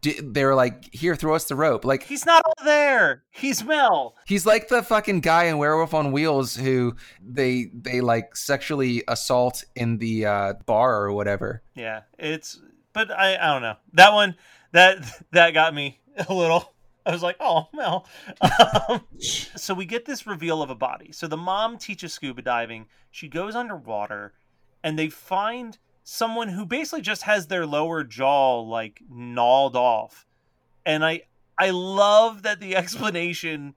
di- 0.00 0.20
they 0.20 0.44
were 0.44 0.54
like, 0.54 0.92
"Here, 0.92 1.16
throw 1.16 1.34
us 1.34 1.44
the 1.44 1.56
rope." 1.56 1.84
Like 1.84 2.04
He's 2.04 2.26
not 2.26 2.42
all 2.44 2.64
there. 2.64 3.22
He's 3.30 3.64
Mel. 3.64 4.14
He's 4.26 4.46
like 4.46 4.68
the 4.68 4.82
fucking 4.82 5.20
guy 5.20 5.44
in 5.44 5.58
Werewolf 5.58 5.94
on 5.94 6.12
Wheels 6.12 6.56
who 6.56 6.96
they 7.20 7.70
they 7.72 8.00
like 8.00 8.36
sexually 8.36 9.02
assault 9.08 9.64
in 9.74 9.98
the 9.98 10.26
uh, 10.26 10.54
bar 10.66 11.02
or 11.02 11.12
whatever. 11.12 11.62
Yeah, 11.74 12.02
it's 12.18 12.60
but 12.92 13.10
I 13.10 13.36
I 13.36 13.52
don't 13.52 13.62
know 13.62 13.76
that 13.94 14.12
one 14.12 14.36
that 14.72 14.98
that 15.32 15.54
got 15.54 15.74
me 15.74 16.00
a 16.28 16.34
little. 16.34 16.74
I 17.08 17.12
was 17.12 17.22
like, 17.22 17.36
oh 17.40 17.68
well. 17.72 18.06
Um, 18.88 19.00
so 19.18 19.72
we 19.72 19.86
get 19.86 20.04
this 20.04 20.26
reveal 20.26 20.62
of 20.62 20.68
a 20.68 20.74
body. 20.74 21.10
So 21.10 21.26
the 21.26 21.38
mom 21.38 21.78
teaches 21.78 22.12
scuba 22.12 22.42
diving. 22.42 22.86
She 23.10 23.28
goes 23.28 23.56
underwater, 23.56 24.34
and 24.84 24.98
they 24.98 25.08
find 25.08 25.78
someone 26.04 26.48
who 26.48 26.66
basically 26.66 27.00
just 27.00 27.22
has 27.22 27.46
their 27.46 27.66
lower 27.66 28.04
jaw 28.04 28.60
like 28.60 29.00
gnawed 29.10 29.74
off. 29.74 30.26
And 30.84 31.02
I 31.02 31.22
I 31.56 31.70
love 31.70 32.42
that 32.42 32.60
the 32.60 32.76
explanation 32.76 33.74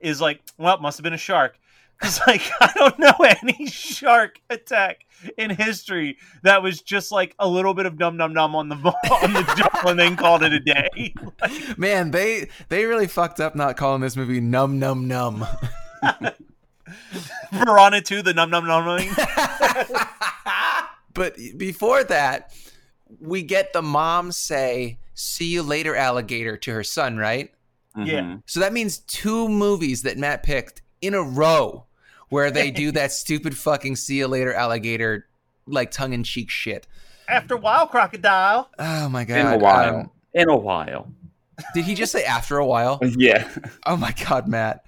is 0.00 0.20
like, 0.20 0.40
well, 0.56 0.76
it 0.76 0.80
must 0.80 0.98
have 0.98 1.04
been 1.04 1.12
a 1.12 1.18
shark. 1.18 1.58
Because 1.98 2.20
like 2.26 2.42
I 2.60 2.72
don't 2.74 2.98
know 2.98 3.14
any 3.20 3.66
shark 3.66 4.40
attack 4.50 5.04
in 5.36 5.50
history 5.50 6.16
that 6.42 6.62
was 6.62 6.80
just 6.80 7.10
like 7.10 7.34
a 7.38 7.48
little 7.48 7.74
bit 7.74 7.86
of 7.86 7.98
num 7.98 8.16
num 8.16 8.32
num 8.32 8.54
on 8.54 8.68
the 8.68 8.76
on 9.22 9.32
the 9.32 9.42
jaw 9.56 9.88
and 9.88 9.98
then 9.98 10.16
called 10.16 10.42
it 10.42 10.52
a 10.52 10.60
day. 10.60 11.14
Man, 11.76 12.10
they 12.10 12.48
they 12.68 12.84
really 12.84 13.06
fucked 13.06 13.40
up 13.40 13.54
not 13.54 13.76
calling 13.76 14.00
this 14.00 14.16
movie 14.16 14.40
Num 14.40 14.78
Num 14.78 15.08
Num. 15.08 15.46
Piranha 17.50 18.00
2, 18.00 18.22
the 18.22 18.32
num 18.32 18.50
num 18.50 18.66
num. 18.66 18.98
but 21.14 21.36
before 21.56 22.04
that, 22.04 22.52
we 23.20 23.42
get 23.42 23.72
the 23.72 23.82
mom 23.82 24.32
say, 24.32 24.98
"See 25.14 25.46
you 25.46 25.62
later, 25.62 25.94
alligator" 25.94 26.56
to 26.56 26.72
her 26.72 26.84
son, 26.84 27.16
right? 27.16 27.52
Mm-hmm. 27.96 28.06
Yeah. 28.06 28.36
So 28.46 28.60
that 28.60 28.72
means 28.72 28.98
two 28.98 29.48
movies 29.48 30.02
that 30.02 30.18
Matt 30.18 30.42
picked 30.42 30.82
in 31.00 31.14
a 31.14 31.22
row 31.22 31.86
where 32.28 32.50
they 32.50 32.70
do 32.84 32.92
that 32.92 33.12
stupid 33.12 33.56
fucking 33.56 33.96
"See 33.96 34.18
you 34.18 34.28
later, 34.28 34.52
alligator" 34.54 35.26
like 35.66 35.90
tongue 35.90 36.12
in 36.12 36.24
cheek 36.24 36.50
shit. 36.50 36.86
After 37.28 37.54
a 37.54 37.58
while, 37.58 37.86
crocodile. 37.86 38.70
Oh 38.78 39.08
my 39.08 39.24
god! 39.24 39.38
In 39.38 39.46
a 39.46 39.58
while. 39.58 39.96
Um, 39.96 40.10
In 40.34 40.48
a 40.48 40.56
while. 40.56 41.08
did 41.74 41.84
he 41.84 41.94
just 41.94 42.12
say 42.12 42.24
after 42.24 42.56
a 42.58 42.66
while? 42.66 42.98
Yeah. 43.18 43.48
Oh 43.86 43.96
my 43.96 44.12
god, 44.28 44.48
Matt. 44.48 44.84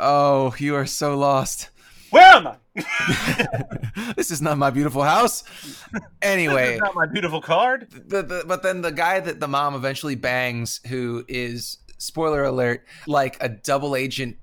Oh, 0.00 0.54
you 0.58 0.74
are 0.74 0.86
so 0.86 1.16
lost. 1.16 1.68
Where 2.10 2.22
am 2.24 2.46
I? 2.48 2.56
this 4.16 4.30
is 4.30 4.40
not 4.40 4.56
my 4.58 4.70
beautiful 4.70 5.02
house. 5.02 5.44
Anyway, 6.22 6.78
Not 6.78 6.94
my 6.94 7.06
beautiful 7.06 7.40
card. 7.40 7.88
the, 7.90 8.22
the, 8.22 8.44
but 8.46 8.62
then 8.62 8.80
the 8.82 8.92
guy 8.92 9.20
that 9.20 9.40
the 9.40 9.48
mom 9.48 9.74
eventually 9.74 10.14
bangs, 10.14 10.80
who 10.88 11.24
is 11.28 11.78
spoiler 11.98 12.44
alert, 12.44 12.84
like 13.06 13.36
a 13.42 13.48
double 13.48 13.94
agent 13.96 14.36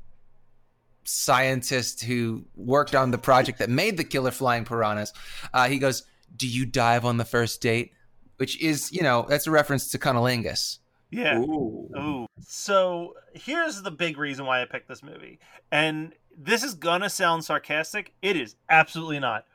scientist 1.06 2.04
who 2.04 2.46
worked 2.56 2.96
on 2.96 3.12
the 3.12 3.18
project 3.18 3.60
that 3.60 3.70
made 3.70 3.98
the 3.98 4.04
killer 4.04 4.32
flying 4.32 4.66
piranhas. 4.66 5.14
Uh, 5.54 5.68
he 5.68 5.80
goes, 5.80 6.04
"Do 6.36 6.48
you 6.48 6.66
dive 6.66 7.06
on 7.06 7.18
the 7.18 7.26
first 7.26 7.62
date?" 7.62 7.92
Which 8.38 8.62
is, 8.62 8.92
you 8.92 9.02
know, 9.02 9.26
that's 9.30 9.48
a 9.48 9.52
reference 9.52 9.90
to 9.92 9.98
cunnilingus. 9.98 10.80
Yeah. 11.10 11.38
Ooh. 11.40 11.90
Ooh. 11.98 12.28
So 12.42 13.14
here's 13.34 13.82
the 13.82 13.92
big 13.92 14.18
reason 14.18 14.46
why 14.46 14.62
I 14.62 14.66
picked 14.66 14.90
this 14.90 15.02
movie. 15.02 15.40
And 15.72 16.14
this 16.38 16.64
is 16.64 16.74
gonna 16.74 17.10
sound 17.10 17.46
sarcastic. 17.46 18.14
It 18.22 18.36
is 18.36 18.56
absolutely 18.70 19.20
not. 19.20 19.46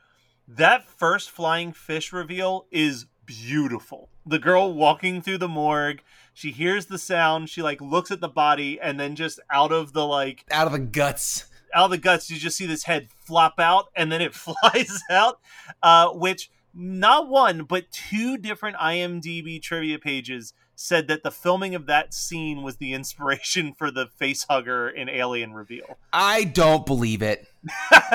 That 0.48 0.84
first 0.84 1.30
flying 1.30 1.72
fish 1.72 2.12
reveal 2.12 2.66
is 2.70 3.06
beautiful. 3.26 4.08
The 4.26 4.38
girl 4.38 4.72
walking 4.72 5.22
through 5.22 5.38
the 5.38 5.48
morgue, 5.48 6.02
she 6.40 6.52
hears 6.52 6.86
the 6.86 6.96
sound, 6.98 7.50
she 7.50 7.60
like 7.60 7.82
looks 7.82 8.10
at 8.10 8.22
the 8.22 8.28
body, 8.28 8.80
and 8.80 8.98
then 8.98 9.14
just 9.14 9.40
out 9.50 9.72
of 9.72 9.92
the 9.92 10.06
like 10.06 10.46
Out 10.50 10.66
of 10.66 10.72
the 10.72 10.78
guts. 10.78 11.44
out 11.74 11.84
of 11.84 11.90
the 11.90 11.98
guts, 11.98 12.30
you 12.30 12.38
just 12.38 12.56
see 12.56 12.64
this 12.64 12.84
head 12.84 13.08
flop 13.18 13.60
out 13.60 13.88
and 13.94 14.10
then 14.10 14.22
it 14.22 14.34
flies 14.46 15.02
out. 15.10 15.38
Uh, 15.82 16.08
which 16.08 16.50
not 16.72 17.28
one, 17.28 17.64
but 17.64 17.90
two 17.90 18.38
different 18.38 18.78
IMDb 18.78 19.60
trivia 19.60 19.98
pages 19.98 20.54
said 20.74 21.08
that 21.08 21.22
the 21.22 21.30
filming 21.30 21.74
of 21.74 21.84
that 21.84 22.14
scene 22.14 22.62
was 22.62 22.78
the 22.78 22.94
inspiration 22.94 23.74
for 23.78 23.90
the 23.90 24.06
face 24.16 24.46
hugger 24.48 24.88
in 24.88 25.10
Alien 25.10 25.52
reveal. 25.52 25.98
I 26.10 26.44
don't 26.44 26.86
believe 26.86 27.20
it. 27.20 27.46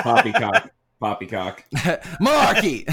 Poppycock. 0.00 0.70
Poppycock. 1.00 1.62
Malarkey. 2.20 2.88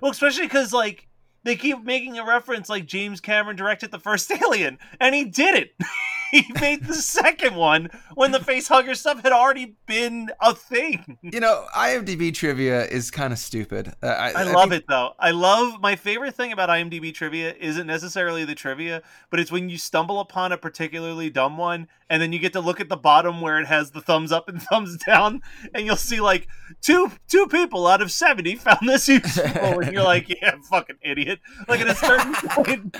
Well, 0.00 0.12
especially 0.12 0.44
because 0.44 0.72
like 0.72 1.08
they 1.44 1.56
keep 1.56 1.84
making 1.84 2.18
a 2.18 2.24
reference 2.26 2.68
like 2.68 2.86
James 2.86 3.20
Cameron 3.20 3.56
directed 3.56 3.90
the 3.90 3.98
first 3.98 4.30
Alien, 4.42 4.78
and 4.98 5.14
he 5.14 5.24
did 5.24 5.54
it. 5.54 5.74
he 6.34 6.52
made 6.60 6.84
the 6.84 6.94
second 6.94 7.54
one 7.54 7.88
when 8.14 8.32
the 8.32 8.40
face 8.40 8.66
hugger 8.68 8.94
stuff 8.94 9.22
had 9.22 9.32
already 9.32 9.76
been 9.86 10.30
a 10.40 10.54
thing. 10.54 11.16
you 11.22 11.38
know, 11.40 11.64
IMDb 11.76 12.34
trivia 12.34 12.84
is 12.86 13.10
kind 13.10 13.32
of 13.32 13.38
stupid. 13.38 13.92
Uh, 14.02 14.06
I, 14.06 14.32
I 14.32 14.42
love 14.44 14.70
think- 14.70 14.82
it 14.82 14.84
though. 14.88 15.12
I 15.18 15.30
love 15.30 15.80
my 15.80 15.96
favorite 15.96 16.34
thing 16.34 16.52
about 16.52 16.68
IMDb 16.68 17.14
trivia 17.14 17.54
isn't 17.60 17.86
necessarily 17.86 18.44
the 18.44 18.54
trivia, 18.54 19.02
but 19.30 19.38
it's 19.38 19.52
when 19.52 19.68
you 19.68 19.78
stumble 19.78 20.18
upon 20.20 20.50
a 20.52 20.58
particularly 20.58 21.30
dumb 21.30 21.56
one 21.56 21.86
and 22.10 22.20
then 22.20 22.32
you 22.32 22.38
get 22.38 22.52
to 22.52 22.60
look 22.60 22.80
at 22.80 22.88
the 22.88 22.96
bottom 22.96 23.40
where 23.40 23.58
it 23.60 23.66
has 23.66 23.92
the 23.92 24.00
thumbs 24.00 24.32
up 24.32 24.48
and 24.48 24.60
thumbs 24.70 24.96
down 25.06 25.40
and 25.74 25.86
you'll 25.86 25.96
see 25.96 26.20
like 26.20 26.48
two 26.82 27.10
two 27.28 27.46
people 27.46 27.86
out 27.86 28.02
of 28.02 28.10
70 28.10 28.56
found 28.56 28.88
this 28.88 29.08
useful 29.08 29.80
and 29.80 29.92
you're 29.92 30.02
like, 30.02 30.28
"Yeah, 30.28 30.56
fucking 30.70 30.96
idiot." 31.02 31.40
Like 31.68 31.80
at 31.80 31.88
a 31.88 31.94
certain 31.94 32.34
point 32.50 32.96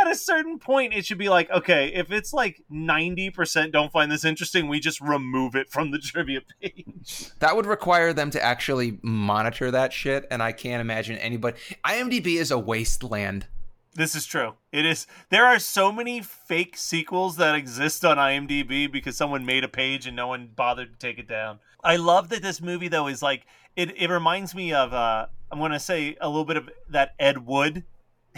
at 0.00 0.10
a 0.10 0.14
certain 0.14 0.58
point 0.58 0.94
it 0.94 1.04
should 1.06 1.18
be 1.18 1.28
like, 1.28 1.50
"Okay, 1.50 1.88
if 1.94 2.10
it's 2.12 2.32
like 2.32 2.62
90% 2.70 3.72
don't 3.72 3.92
find 3.92 4.10
this 4.10 4.24
interesting, 4.24 4.68
we 4.68 4.80
just 4.80 5.00
remove 5.00 5.54
it 5.54 5.70
from 5.70 5.90
the 5.90 5.98
trivia 6.00 6.40
page." 6.60 7.30
That 7.38 7.56
would 7.56 7.66
require 7.66 8.12
them 8.12 8.30
to 8.30 8.42
actually 8.42 8.98
monitor 9.02 9.70
that 9.70 9.92
shit, 9.92 10.26
and 10.30 10.42
I 10.42 10.52
can't 10.52 10.80
imagine 10.80 11.16
anybody. 11.18 11.58
IMDb 11.84 12.36
is 12.36 12.50
a 12.50 12.58
wasteland. 12.58 13.46
This 13.94 14.14
is 14.14 14.26
true. 14.26 14.54
It 14.72 14.84
is. 14.84 15.06
There 15.30 15.46
are 15.46 15.58
so 15.58 15.90
many 15.90 16.20
fake 16.20 16.76
sequels 16.76 17.36
that 17.36 17.54
exist 17.54 18.04
on 18.04 18.18
IMDb 18.18 18.92
because 18.92 19.16
someone 19.16 19.46
made 19.46 19.64
a 19.64 19.68
page 19.68 20.06
and 20.06 20.14
no 20.14 20.26
one 20.28 20.50
bothered 20.54 20.92
to 20.92 20.98
take 20.98 21.18
it 21.18 21.26
down. 21.26 21.60
I 21.82 21.96
love 21.96 22.28
that 22.28 22.42
this 22.42 22.60
movie 22.60 22.88
though 22.88 23.06
is 23.06 23.22
like 23.22 23.46
it. 23.74 23.96
It 23.96 24.10
reminds 24.10 24.54
me 24.54 24.72
of. 24.72 24.92
uh 24.92 25.26
I'm 25.50 25.58
going 25.60 25.70
to 25.70 25.78
say 25.80 26.16
a 26.20 26.28
little 26.28 26.44
bit 26.44 26.56
of 26.56 26.68
that 26.90 27.14
Ed 27.18 27.46
Wood 27.46 27.84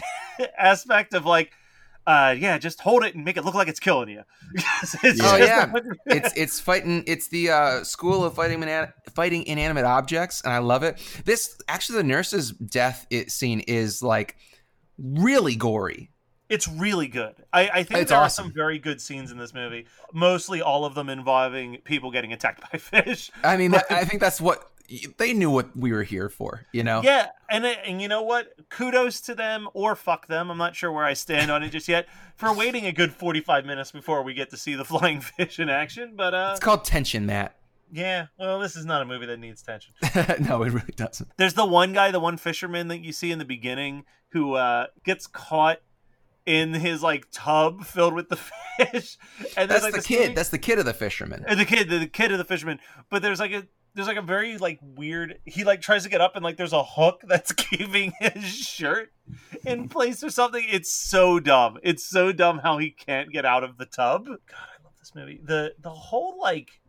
aspect 0.59 1.15
of 1.15 1.25
like. 1.27 1.53
Uh, 2.09 2.35
yeah, 2.39 2.57
just 2.57 2.81
hold 2.81 3.05
it 3.05 3.15
and 3.15 3.23
make 3.23 3.37
it 3.37 3.45
look 3.45 3.55
like 3.55 3.69
it's 3.69 3.81
killing 3.81 4.09
you. 4.09 4.23
It's 4.83 4.95
Oh 5.05 5.37
just- 5.37 5.41
yeah, 5.41 5.71
it's 6.07 6.33
it's 6.37 6.59
fighting. 6.59 7.05
It's 7.07 7.29
the 7.29 7.51
uh, 7.51 7.85
school 7.85 8.25
of 8.25 8.35
fighting 8.35 8.61
inan- 8.61 8.93
fighting 9.15 9.45
inanimate 9.47 9.85
objects, 9.85 10.41
and 10.41 10.51
I 10.53 10.59
love 10.59 10.83
it. 10.83 10.99
This 11.27 11.59
actually, 11.69 11.99
the 11.99 12.05
nurse's 12.05 12.53
death 12.53 13.07
it, 13.11 13.31
scene 13.31 13.61
is 13.61 14.03
like 14.03 14.37
really 14.99 15.55
gory. 15.55 16.11
It's 16.49 16.67
really 16.67 17.09
good. 17.09 17.35
I, 17.53 17.69
I 17.69 17.83
think 17.83 18.01
It's 18.01 18.11
there 18.11 18.19
awesome. 18.19 18.45
are 18.47 18.49
some 18.49 18.55
very 18.55 18.79
good 18.79 19.03
scenes 19.03 19.31
in 19.31 19.37
this 19.37 19.53
movie. 19.53 19.87
Mostly 20.15 20.63
all 20.63 20.87
of 20.87 20.95
them 20.95 21.11
involving 21.11 21.77
people 21.85 22.11
getting 22.11 22.33
attacked 22.33 22.63
by 22.73 22.79
fish. 22.79 23.31
I 23.45 23.59
mean, 23.59 23.73
that, 23.73 23.85
I 23.91 24.07
think 24.07 24.23
that's 24.23 24.41
what 24.41 24.65
they 25.19 25.33
knew 25.33 25.51
what 25.51 25.77
we 25.77 25.93
were 25.93 26.03
here 26.03 26.29
for. 26.29 26.67
You 26.73 26.83
know? 26.85 27.03
Yeah, 27.03 27.29
and 27.51 27.65
and 27.67 28.01
you 28.01 28.09
know 28.09 28.23
what? 28.23 28.49
Kudos 28.71 29.21
to 29.23 29.35
them 29.35 29.69
or 29.75 29.95
fuck 29.97 30.27
them. 30.27 30.51
I'm 30.51 30.59
not 30.59 30.75
sure 30.77 30.91
where 30.93 31.05
I 31.05 31.15
stand 31.15 31.51
on 31.51 31.63
it 31.63 31.71
just 31.71 31.89
yet 31.89 32.07
for 32.37 32.53
waiting 32.55 32.87
a 32.87 32.93
good 32.93 33.13
45 33.13 33.65
minutes 33.67 33.93
before 33.93 34.23
we 34.23 34.35
get 34.35 34.51
to 34.51 34.57
see 34.57 34.75
the 34.75 34.85
flying 34.87 35.21
fish 35.21 35.59
in 35.59 35.69
action. 35.69 36.15
But 36.17 36.35
uh, 36.35 36.51
It's 36.53 36.61
called 36.65 36.85
tension, 36.85 37.27
Matt. 37.27 37.57
yeah, 37.93 38.27
well, 38.39 38.59
this 38.59 38.77
is 38.77 38.85
not 38.85 39.03
a 39.03 39.05
movie 39.05 39.27
that 39.27 39.39
needs 39.39 39.63
tension. 39.63 39.93
no, 40.47 40.63
it 40.63 40.73
really 40.73 40.95
doesn't. 40.97 41.31
There's 41.37 41.55
the 41.55 41.67
one 41.67 41.93
guy, 41.93 42.11
the 42.11 42.21
one 42.21 42.37
fisherman 42.37 42.89
that 42.89 42.99
you 43.01 43.13
see 43.13 43.31
in 43.31 43.39
the 43.39 43.45
beginning 43.45 44.05
who 44.33 44.55
uh, 44.55 44.87
gets 45.05 45.27
caught 45.27 45.81
in 46.45 46.73
his 46.73 47.03
like 47.03 47.27
tub 47.31 47.85
filled 47.85 48.15
with 48.15 48.29
the 48.31 48.37
fish. 48.37 49.19
And 49.57 49.71
That's 49.71 49.85
like 49.85 49.95
the 49.95 50.03
kid. 50.03 50.35
That's 50.35 50.49
the 50.49 50.59
kid 50.59 50.79
of 50.79 50.87
the 50.87 50.95
fisherman. 50.95 51.45
Uh, 51.47 51.55
the 51.55 51.65
kid, 51.67 51.91
the, 51.91 51.99
the 51.99 52.07
kid 52.07 52.33
of 52.33 52.39
the 52.39 52.45
fisherman. 52.45 52.79
But 53.11 53.21
there's 53.23 53.39
like 53.41 53.53
a 53.53 53.67
there's 53.99 54.07
like 54.07 54.17
a 54.17 54.23
very 54.23 54.59
like 54.59 54.79
weird. 54.81 55.41
He 55.45 55.65
like 55.65 55.81
tries 55.81 56.05
to 56.05 56.09
get 56.09 56.21
up 56.21 56.37
and 56.37 56.45
like 56.45 56.57
there's 56.57 56.73
a 56.73 56.85
hook 56.85 57.21
that's 57.27 57.51
keeping 57.53 58.13
his 58.21 58.45
shirt 58.45 59.13
in 59.67 59.89
place 59.89 60.23
or 60.23 60.31
something. 60.31 60.65
It's 60.69 60.93
so 60.93 61.41
dumb. 61.41 61.79
It's 61.83 62.07
so 62.07 62.31
dumb 62.31 62.61
how 62.61 62.79
he 62.79 62.91
can't 62.91 63.33
get 63.33 63.45
out 63.45 63.65
of 63.65 63.77
the 63.77 63.87
tub. 63.87 64.27
God, 64.27 64.37
I 64.53 64.85
love 64.85 64.93
this 65.01 65.17
movie. 65.17 65.41
The 65.43 65.75
the 65.83 65.91
whole 65.91 66.39
like 66.41 66.81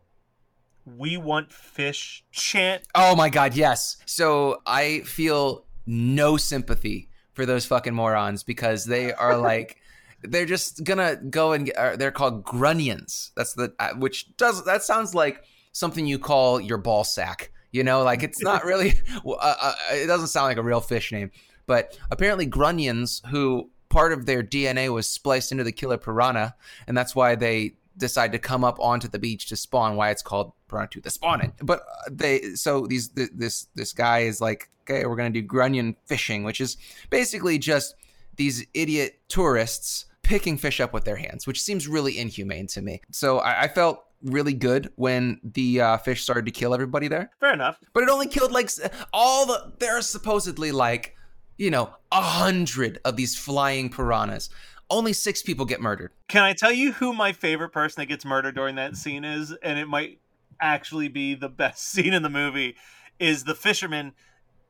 we 0.85 1.17
want 1.17 1.51
fish 1.51 2.23
chant. 2.31 2.83
Oh 2.93 3.15
my 3.15 3.29
god, 3.29 3.55
yes. 3.55 3.97
So 4.05 4.61
I 4.67 4.99
feel 4.99 5.65
no 5.87 6.37
sympathy 6.37 7.09
for 7.33 7.47
those 7.47 7.65
fucking 7.65 7.95
morons 7.95 8.43
because 8.43 8.85
they 8.85 9.13
are 9.13 9.35
like 9.41 9.77
they're 10.21 10.45
just 10.45 10.83
gonna 10.83 11.15
go 11.15 11.53
and 11.53 11.65
get, 11.65 11.75
uh, 11.75 11.95
they're 11.95 12.11
called 12.11 12.43
grunions. 12.43 13.31
That's 13.35 13.53
the 13.53 13.73
uh, 13.79 13.95
which 13.95 14.37
does 14.37 14.63
that 14.65 14.83
sounds 14.83 15.15
like 15.15 15.43
something 15.79 16.05
you 16.05 16.19
call 16.19 16.59
your 16.59 16.77
ball 16.77 17.03
sack. 17.03 17.51
You 17.71 17.83
know, 17.83 18.03
like 18.03 18.23
it's 18.23 18.41
not 18.41 18.65
really. 18.65 18.93
uh, 19.25 19.31
uh, 19.39 19.73
it 19.91 20.07
doesn't 20.07 20.27
sound 20.27 20.45
like 20.45 20.57
a 20.57 20.63
real 20.63 20.81
fish 20.81 21.11
name, 21.11 21.31
but 21.65 21.97
apparently 22.11 22.45
grunions, 22.45 23.21
who 23.29 23.69
part 23.89 24.11
of 24.13 24.25
their 24.25 24.43
DNA 24.43 24.93
was 24.93 25.07
spliced 25.07 25.51
into 25.51 25.63
the 25.63 25.71
killer 25.71 25.97
piranha, 25.97 26.55
and 26.87 26.97
that's 26.97 27.15
why 27.15 27.35
they 27.35 27.73
decide 27.97 28.31
to 28.31 28.39
come 28.39 28.63
up 28.63 28.79
onto 28.79 29.07
the 29.07 29.19
beach 29.19 29.47
to 29.47 29.55
spawn. 29.55 29.95
Why 29.95 30.09
it's 30.09 30.21
called 30.21 30.53
Piranha 30.67 30.89
2, 30.91 31.01
The 31.01 31.09
Spawning. 31.11 31.53
But 31.61 31.81
uh, 31.81 32.09
they 32.11 32.55
so 32.55 32.87
these 32.87 33.09
th- 33.09 33.31
this 33.33 33.67
this 33.75 33.93
guy 33.93 34.19
is 34.19 34.41
like, 34.41 34.69
okay, 34.83 35.05
we're 35.05 35.15
gonna 35.15 35.29
do 35.29 35.41
grunion 35.41 35.95
fishing, 36.05 36.43
which 36.43 36.61
is 36.61 36.77
basically 37.09 37.59
just 37.59 37.95
these 38.35 38.65
idiot 38.73 39.19
tourists 39.27 40.05
picking 40.23 40.57
fish 40.57 40.79
up 40.79 40.93
with 40.93 41.05
their 41.05 41.17
hands, 41.17 41.45
which 41.45 41.61
seems 41.61 41.87
really 41.87 42.17
inhumane 42.17 42.67
to 42.67 42.81
me. 42.81 43.01
So 43.11 43.39
I, 43.39 43.63
I 43.63 43.67
felt 43.67 44.03
really 44.23 44.53
good 44.53 44.91
when 44.95 45.39
the 45.43 45.81
uh, 45.81 45.97
fish 45.97 46.23
started 46.23 46.45
to 46.45 46.51
kill 46.51 46.73
everybody 46.73 47.07
there. 47.07 47.31
Fair 47.39 47.53
enough. 47.53 47.79
But 47.93 48.03
it 48.03 48.09
only 48.09 48.27
killed 48.27 48.51
like 48.51 48.69
all 49.13 49.45
the. 49.45 49.73
There 49.79 49.97
are 49.97 50.01
supposedly 50.01 50.71
like, 50.71 51.15
you 51.57 51.71
know, 51.71 51.93
a 52.11 52.21
hundred 52.21 52.99
of 53.05 53.15
these 53.15 53.35
flying 53.37 53.89
piranhas. 53.89 54.49
Only 54.89 55.13
six 55.13 55.43
people 55.43 55.65
get 55.65 55.81
murdered. 55.81 56.11
Can 56.27 56.43
I 56.43 56.53
tell 56.53 56.71
you 56.71 56.93
who 56.93 57.13
my 57.13 57.31
favorite 57.31 57.69
person 57.69 58.01
that 58.01 58.07
gets 58.07 58.25
murdered 58.25 58.55
during 58.55 58.75
that 58.75 58.95
scene 58.95 59.23
is? 59.23 59.55
And 59.61 59.77
it 59.77 59.87
might 59.87 60.19
actually 60.59 61.07
be 61.07 61.35
the 61.35 61.49
best 61.49 61.87
scene 61.91 62.13
in 62.13 62.23
the 62.23 62.29
movie. 62.29 62.75
Is 63.19 63.43
the 63.43 63.55
fisherman 63.55 64.13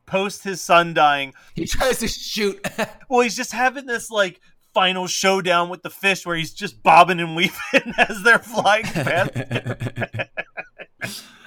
post 0.05 0.43
his 0.43 0.61
son 0.61 0.93
dying? 0.93 1.33
He 1.55 1.65
tries 1.65 1.99
to 1.99 2.07
shoot. 2.07 2.67
well, 3.09 3.21
he's 3.21 3.35
just 3.35 3.53
having 3.53 3.85
this 3.85 4.09
like 4.09 4.41
final 4.79 5.07
showdown 5.07 5.67
with 5.67 5.83
the 5.83 5.89
fish 5.89 6.25
where 6.25 6.37
he's 6.37 6.53
just 6.53 6.81
bobbing 6.81 7.19
and 7.19 7.35
weaving 7.35 7.93
as 7.97 8.23
they're 8.23 8.39
flying 8.39 8.83
past. 8.85 9.29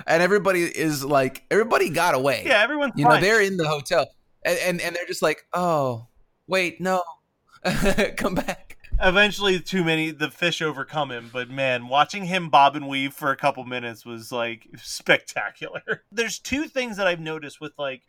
and 0.07 0.23
everybody 0.23 0.65
is 0.65 1.03
like, 1.03 1.43
everybody 1.51 1.89
got 1.89 2.15
away. 2.15 2.43
yeah, 2.45 2.63
everyone's 2.63 2.93
you 2.95 3.07
know, 3.07 3.19
they're 3.19 3.41
in 3.41 3.57
the 3.57 3.67
hotel, 3.67 4.07
and 4.45 4.59
and, 4.59 4.81
and 4.83 4.95
they're 4.95 5.07
just 5.07 5.23
like, 5.23 5.47
oh, 5.55 6.09
wait, 6.47 6.79
no, 6.79 7.03
come 8.19 8.35
back. 8.35 8.77
Eventually, 9.01 9.59
too 9.61 9.83
many 9.83 10.11
the 10.11 10.31
fish 10.31 10.61
overcome 10.61 11.11
him. 11.11 11.31
But 11.33 11.49
man, 11.49 11.89
watching 11.89 12.27
him 12.27 12.51
bob 12.51 12.77
and 12.77 12.87
weave 12.87 13.15
for 13.15 13.31
a 13.31 13.37
couple 13.37 13.65
minutes 13.65 14.05
was 14.05 14.31
like 14.31 14.67
spectacular. 14.77 16.05
There's 16.13 16.39
two 16.39 16.65
things 16.65 16.99
that 16.99 17.07
I've 17.07 17.19
noticed 17.19 17.63
with 17.63 17.73
like 17.79 18.03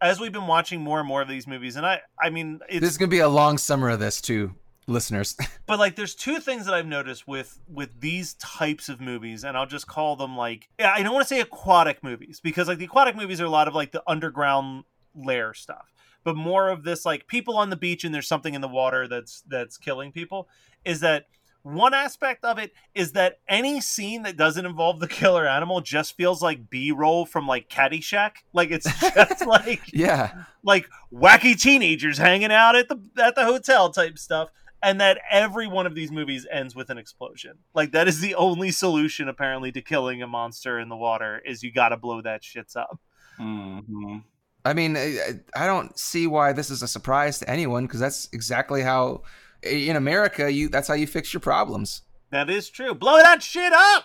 as 0.00 0.20
we've 0.20 0.32
been 0.32 0.46
watching 0.46 0.80
more 0.80 1.00
and 1.00 1.08
more 1.08 1.20
of 1.20 1.26
these 1.28 1.48
movies, 1.48 1.74
and 1.74 1.84
I 1.84 2.00
I 2.22 2.30
mean 2.30 2.60
it's 2.68 2.80
This 2.80 2.90
is 2.92 2.98
gonna 2.98 3.08
be 3.08 3.18
a 3.18 3.28
long 3.28 3.58
summer 3.58 3.88
of 3.90 3.98
this 3.98 4.20
too, 4.20 4.54
listeners. 4.88 5.36
but 5.66 5.78
like 5.78 5.94
there's 5.94 6.14
two 6.14 6.40
things 6.40 6.64
that 6.66 6.74
I've 6.74 6.86
noticed 6.86 7.28
with 7.28 7.60
with 7.68 8.00
these 8.00 8.34
types 8.34 8.88
of 8.88 9.00
movies, 9.00 9.44
and 9.44 9.56
I'll 9.56 9.66
just 9.66 9.86
call 9.86 10.16
them 10.16 10.36
like 10.36 10.68
I 10.78 11.02
don't 11.02 11.12
want 11.12 11.28
to 11.28 11.34
say 11.34 11.40
aquatic 11.40 12.02
movies 12.02 12.40
because 12.40 12.66
like 12.66 12.78
the 12.78 12.86
aquatic 12.86 13.14
movies 13.14 13.40
are 13.40 13.46
a 13.46 13.50
lot 13.50 13.68
of 13.68 13.74
like 13.74 13.92
the 13.92 14.02
underground 14.06 14.84
lair 15.14 15.54
stuff, 15.54 15.92
but 16.24 16.36
more 16.36 16.68
of 16.68 16.82
this 16.82 17.04
like 17.04 17.28
people 17.28 17.56
on 17.56 17.70
the 17.70 17.76
beach 17.76 18.04
and 18.04 18.14
there's 18.14 18.28
something 18.28 18.54
in 18.54 18.60
the 18.60 18.68
water 18.68 19.06
that's 19.06 19.42
that's 19.46 19.76
killing 19.76 20.10
people. 20.10 20.48
Is 20.84 21.00
that 21.00 21.26
one 21.62 21.92
aspect 21.92 22.44
of 22.44 22.56
it 22.58 22.72
is 22.94 23.12
that 23.12 23.40
any 23.48 23.80
scene 23.80 24.22
that 24.22 24.36
doesn't 24.36 24.64
involve 24.64 25.00
the 25.00 25.08
killer 25.08 25.46
animal 25.46 25.80
just 25.80 26.16
feels 26.16 26.40
like 26.40 26.70
B-roll 26.70 27.26
from 27.26 27.46
like 27.46 27.68
Caddyshack. 27.68 28.36
Like 28.54 28.70
it's 28.70 28.86
just 29.14 29.46
like 29.46 29.82
yeah, 29.92 30.44
like 30.62 30.88
wacky 31.12 31.60
teenagers 31.60 32.16
hanging 32.16 32.52
out 32.52 32.76
at 32.76 32.88
the 32.88 32.98
at 33.22 33.34
the 33.34 33.44
hotel 33.44 33.90
type 33.90 34.18
stuff 34.18 34.50
and 34.82 35.00
that 35.00 35.20
every 35.30 35.66
one 35.66 35.86
of 35.86 35.94
these 35.94 36.10
movies 36.12 36.46
ends 36.50 36.74
with 36.74 36.90
an 36.90 36.98
explosion. 36.98 37.58
Like 37.74 37.92
that 37.92 38.08
is 38.08 38.20
the 38.20 38.34
only 38.34 38.70
solution 38.70 39.28
apparently 39.28 39.72
to 39.72 39.82
killing 39.82 40.22
a 40.22 40.26
monster 40.26 40.78
in 40.78 40.88
the 40.88 40.96
water 40.96 41.40
is 41.44 41.62
you 41.62 41.72
got 41.72 41.90
to 41.90 41.96
blow 41.96 42.22
that 42.22 42.42
shits 42.42 42.76
up. 42.76 43.00
Hmm 43.36 44.18
I 44.64 44.74
mean, 44.74 44.96
I, 44.96 45.40
I 45.54 45.66
don't 45.66 45.96
see 45.98 46.26
why 46.26 46.52
this 46.52 46.68
is 46.68 46.82
a 46.82 46.88
surprise 46.88 47.38
to 47.38 47.48
anyone 47.48 47.86
because 47.86 48.00
that's 48.00 48.28
exactly 48.32 48.82
how 48.82 49.22
in 49.62 49.96
America 49.96 50.52
you 50.52 50.68
that's 50.68 50.88
how 50.88 50.94
you 50.94 51.06
fix 51.06 51.32
your 51.32 51.40
problems. 51.40 52.02
that 52.30 52.50
is 52.50 52.68
true. 52.68 52.92
Blow 52.94 53.16
that 53.18 53.42
shit 53.42 53.72
up! 53.72 54.04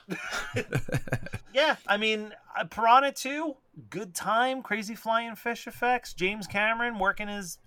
Yeah 1.54 1.76
i 1.88 1.98
mean 1.98 2.34
uh, 2.60 2.66
piranha 2.66 3.12
2 3.12 3.56
good 3.90 4.16
time 4.16 4.64
crazy 4.64 4.96
flying 4.96 5.36
fish 5.36 5.68
effects 5.68 6.14
james 6.14 6.48
cameron 6.48 6.98
working 6.98 7.28
his 7.28 7.60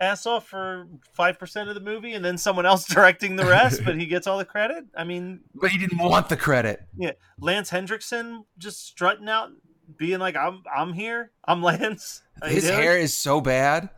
ass 0.00 0.24
off 0.26 0.46
for 0.48 0.86
5% 1.18 1.68
of 1.68 1.74
the 1.74 1.80
movie 1.80 2.14
and 2.14 2.24
then 2.24 2.38
someone 2.38 2.64
else 2.66 2.86
directing 2.94 3.36
the 3.36 3.44
rest 3.44 3.82
but 3.84 3.96
he 3.98 4.06
gets 4.06 4.26
all 4.26 4.38
the 4.38 4.44
credit 4.44 4.84
i 4.96 5.04
mean 5.04 5.40
But 5.54 5.70
he 5.70 5.78
didn't 5.78 5.98
want 5.98 6.28
the 6.28 6.36
credit. 6.36 6.82
Yeah, 6.96 7.12
Lance 7.38 7.68
Henriksen 7.70 8.44
just 8.58 8.86
strutting 8.86 9.28
out, 9.28 9.50
being 9.98 10.18
like, 10.20 10.36
"I'm, 10.36 10.62
I'm 10.74 10.92
here. 10.92 11.30
I'm 11.44 11.62
Lance." 11.70 12.22
His 12.44 12.68
hair 12.68 12.96
is 12.98 13.12
so 13.12 13.40
bad. 13.40 13.90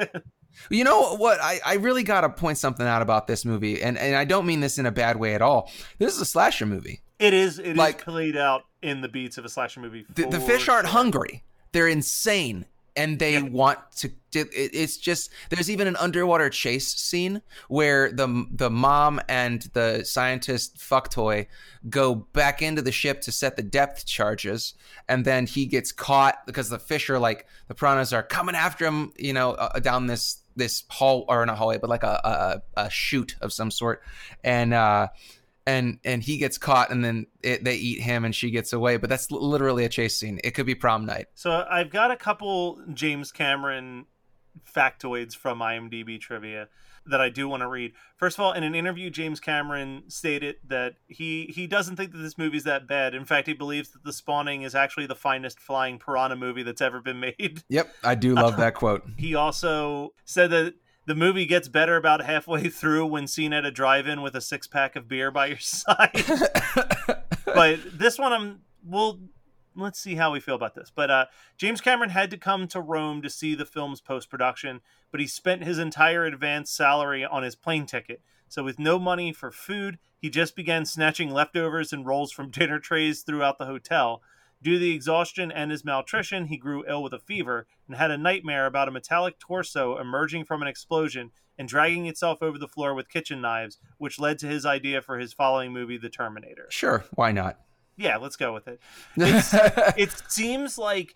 you 0.71 0.85
know 0.85 1.17
what? 1.17 1.39
I, 1.41 1.61
I 1.65 1.75
really 1.75 2.03
got 2.03 2.23
to 2.23 2.29
point 2.29 2.59
something 2.59 2.87
out 2.87 3.03
about 3.03 3.27
this 3.27 3.45
movie, 3.45 3.83
and, 3.83 3.97
and 3.99 4.15
I 4.17 4.25
don't 4.25 4.47
mean 4.47 4.61
this 4.61 4.79
in 4.79 4.87
a 4.87 4.91
bad 4.93 5.17
way 5.17 5.35
at 5.35 5.43
all. 5.43 5.71
This 5.99 6.15
is 6.15 6.21
a 6.21 6.25
slasher 6.27 6.67
movie. 6.67 7.01
It 7.19 7.35
is. 7.35 7.59
It 7.59 7.69
is 7.69 7.77
Like- 7.77 8.03
played 8.05 8.37
out 8.37 8.63
in 8.83 9.01
the 9.01 9.09
beats 9.09 9.39
of 9.39 9.45
a 9.45 9.49
slasher 9.49 9.81
movie. 9.81 10.05
The, 10.15 10.27
the 10.27 10.41
fish 10.41 10.69
aren't 10.69 10.89
hungry. 10.89 11.43
They're 11.73 11.89
insane, 11.89 12.67
and 12.97 13.19
they 13.19 13.35
Yeah. 13.35 13.43
want 13.43 13.79
to. 13.99 14.11
It, 14.37 14.49
it's 14.53 14.97
just 14.97 15.31
there's 15.51 15.71
even 15.71 15.87
an 15.87 15.97
underwater 15.97 16.51
chase 16.51 16.89
scene 16.89 17.43
where 17.69 18.11
the 18.11 18.47
the 18.51 18.71
mom 18.71 19.21
and 19.29 19.63
the 19.73 20.05
scientist 20.05 20.81
fuck 20.81 21.11
toy 21.11 21.47
go 21.89 22.15
back 22.15 22.63
into 22.63 22.83
the 22.83 22.93
ship 22.93 23.21
to 23.23 23.33
set 23.33 23.57
the 23.57 23.63
depth 23.63 24.07
charges, 24.07 24.75
and 25.09 25.25
then 25.25 25.47
he 25.47 25.67
gets 25.67 25.93
caught 25.93 26.47
because 26.47 26.69
the 26.69 26.79
fish 26.79 27.11
are 27.11 27.19
like 27.19 27.47
the 27.69 27.75
piranhas 27.75 28.13
are 28.13 28.23
coming 28.23 28.55
after 28.55 28.85
him. 28.85 29.13
You 29.17 29.33
know, 29.33 29.53
uh, 29.53 29.79
down 29.81 30.07
this 30.07 30.39
this 30.57 30.85
hall 30.89 31.25
or 31.29 31.45
not 31.47 31.57
hallway, 31.59 31.79
but 31.79 31.91
like 31.91 32.03
a 32.03 32.63
a, 32.77 32.83
a 32.85 32.91
chute 32.91 33.37
of 33.41 33.53
some 33.53 33.71
sort, 33.71 34.03
and. 34.45 34.73
uh 34.75 35.09
and 35.65 36.01
and 36.05 36.25
he 36.25 36.39
gets 36.39 36.59
caught 36.59 36.91
and 36.91 37.05
then 37.05 37.25
it, 37.43 37.63
they 37.63 37.77
eat 37.77 38.01
him 38.01 38.25
and 38.25 38.35
she 38.35 38.51
gets 38.51 38.73
away 38.73 38.97
but 38.97 39.09
that's 39.09 39.31
literally 39.31 39.85
a 39.85 39.89
chase 39.89 40.17
scene 40.17 40.41
it 40.43 40.53
could 40.53 40.67
be 40.67 40.75
prom 40.75 41.07
night 41.07 41.27
So 41.35 41.65
I've 41.71 41.89
got 41.89 42.11
a 42.11 42.17
couple 42.17 42.81
James 42.93 43.31
Cameron 43.31 44.07
factoids 44.75 45.35
from 45.37 45.59
IMDb 45.61 46.21
trivia 46.21 46.69
that 47.07 47.21
I 47.21 47.31
do 47.31 47.49
want 47.49 47.63
to 47.63 47.69
read. 47.69 47.93
First 48.17 48.39
of 48.39 48.45
all, 48.45 48.53
in 48.53 48.63
an 48.63 48.75
interview, 48.75 49.11
James 49.11 49.41
Cameron 49.41 50.05
stated 50.09 50.57
that 50.67 50.95
he 51.09 51.47
he 51.55 51.67
doesn't 51.67 51.97
think 51.97 52.13
that 52.13 52.19
this 52.19 52.39
movie's 52.39 52.65
that 52.65 52.87
bad. 52.87 53.15
In 53.15 53.25
fact, 53.25 53.49
he 53.49 53.55
believes 53.55 53.91
that 53.91 54.05
The 54.05 54.13
Spawning 54.13 54.63
is 54.63 54.75
actually 54.75 55.07
the 55.07 55.17
finest 55.17 55.59
flying 55.59 55.99
piranha 55.99 56.37
movie 56.37 56.63
that's 56.63 56.81
ever 56.81 57.01
been 57.01 57.21
made. 57.21 57.63
yep 57.69 57.93
i 58.05 58.15
do 58.15 58.35
love 58.35 58.57
that 58.57 58.75
um, 58.75 58.79
quote 58.79 59.03
He 59.17 59.35
also 59.35 60.15
said 60.25 60.51
that 60.51 60.75
the 61.07 61.15
movie 61.15 61.47
gets 61.47 61.69
better 61.69 61.97
about 61.97 62.23
halfway 62.23 62.69
through 62.69 63.07
when 63.07 63.27
seen 63.27 63.53
at 63.53 63.65
a 63.65 63.71
drive-in 63.71 64.23
with 64.23 64.37
a 64.37 64.41
six-pack 64.41 64.95
of 64.97 65.09
beer 65.09 65.31
by 65.31 65.47
your 65.47 65.59
side. 65.61 66.13
but 67.45 67.81
this 67.99 68.19
one, 68.19 68.33
I'm 68.33 68.61
well. 68.85 69.19
Let's 69.75 69.99
see 69.99 70.17
how 70.17 70.33
we 70.33 70.41
feel 70.41 70.55
about 70.55 70.75
this. 70.75 70.93
But 70.95 71.11
uh, 71.11 71.27
James 71.57 71.81
Cameron 71.81 72.11
had 72.11 72.31
to 72.31 72.37
come 72.37 72.67
to 72.69 72.81
Rome 72.81 73.23
to 73.23 73.31
see 73.31 73.55
the 73.55 73.65
film's 73.65 74.01
post-production, 74.01 74.81
but 75.11 75.21
he 75.21 75.27
spent 75.27 75.65
his 75.65 75.79
entire 75.79 76.25
advance 76.25 76.71
salary 76.71 77.25
on 77.25 77.43
his 77.43 77.55
plane 77.57 77.87
ticket. 77.87 78.21
So 78.49 78.63
with 78.63 78.79
no 78.79 78.99
money 78.99 79.33
for 79.33 79.51
food, 79.51 79.99
he 80.19 80.29
just 80.29 80.55
began 80.55 80.85
snatching 80.85 81.31
leftovers 81.31 81.93
and 81.93 82.07
rolls 82.07 82.33
from 82.33 82.51
dinner 82.51 82.79
trays 82.79 83.23
throughout 83.23 83.59
the 83.59 83.67
hotel. 83.67 84.23
Due 84.63 84.75
to 84.75 84.79
the 84.79 84.95
exhaustion 84.95 85.51
and 85.51 85.71
his 85.71 85.85
malnutrition, 85.85 86.47
he 86.47 86.57
grew 86.57 86.85
ill 86.87 87.03
with 87.03 87.13
a 87.13 87.19
fever 87.19 87.67
and 87.89 87.97
had 87.97 88.11
a 88.13 88.19
nightmare 88.19 88.67
about 88.67 88.89
a 88.89 88.93
metallic 88.93 89.39
torso 89.39 89.99
emerging 89.99 90.45
from 90.45 90.63
an 90.63 90.69
explosion 90.69 91.33
and 91.59 91.69
dragging 91.69 92.07
itself 92.07 92.43
over 92.43 92.59
the 92.59 92.69
floor 92.69 92.95
with 92.95 93.09
kitchen 93.09 93.41
knives, 93.41 93.79
which 93.99 94.21
led 94.21 94.39
to 94.39 94.47
his 94.47 94.65
idea 94.65 95.03
for 95.03 95.19
his 95.19 95.33
following 95.33 95.73
movie, 95.73 95.99
The 95.99 96.09
Terminator. 96.09 96.67
sure 96.71 97.05
why 97.13 97.33
not 97.33 97.59
Yeah, 98.03 98.17
let's 98.17 98.37
go 98.37 98.53
with 98.53 98.67
it. 98.67 98.81
It's, 99.17 99.55
it 99.97 100.11
seems 100.29 100.77
like 100.77 101.15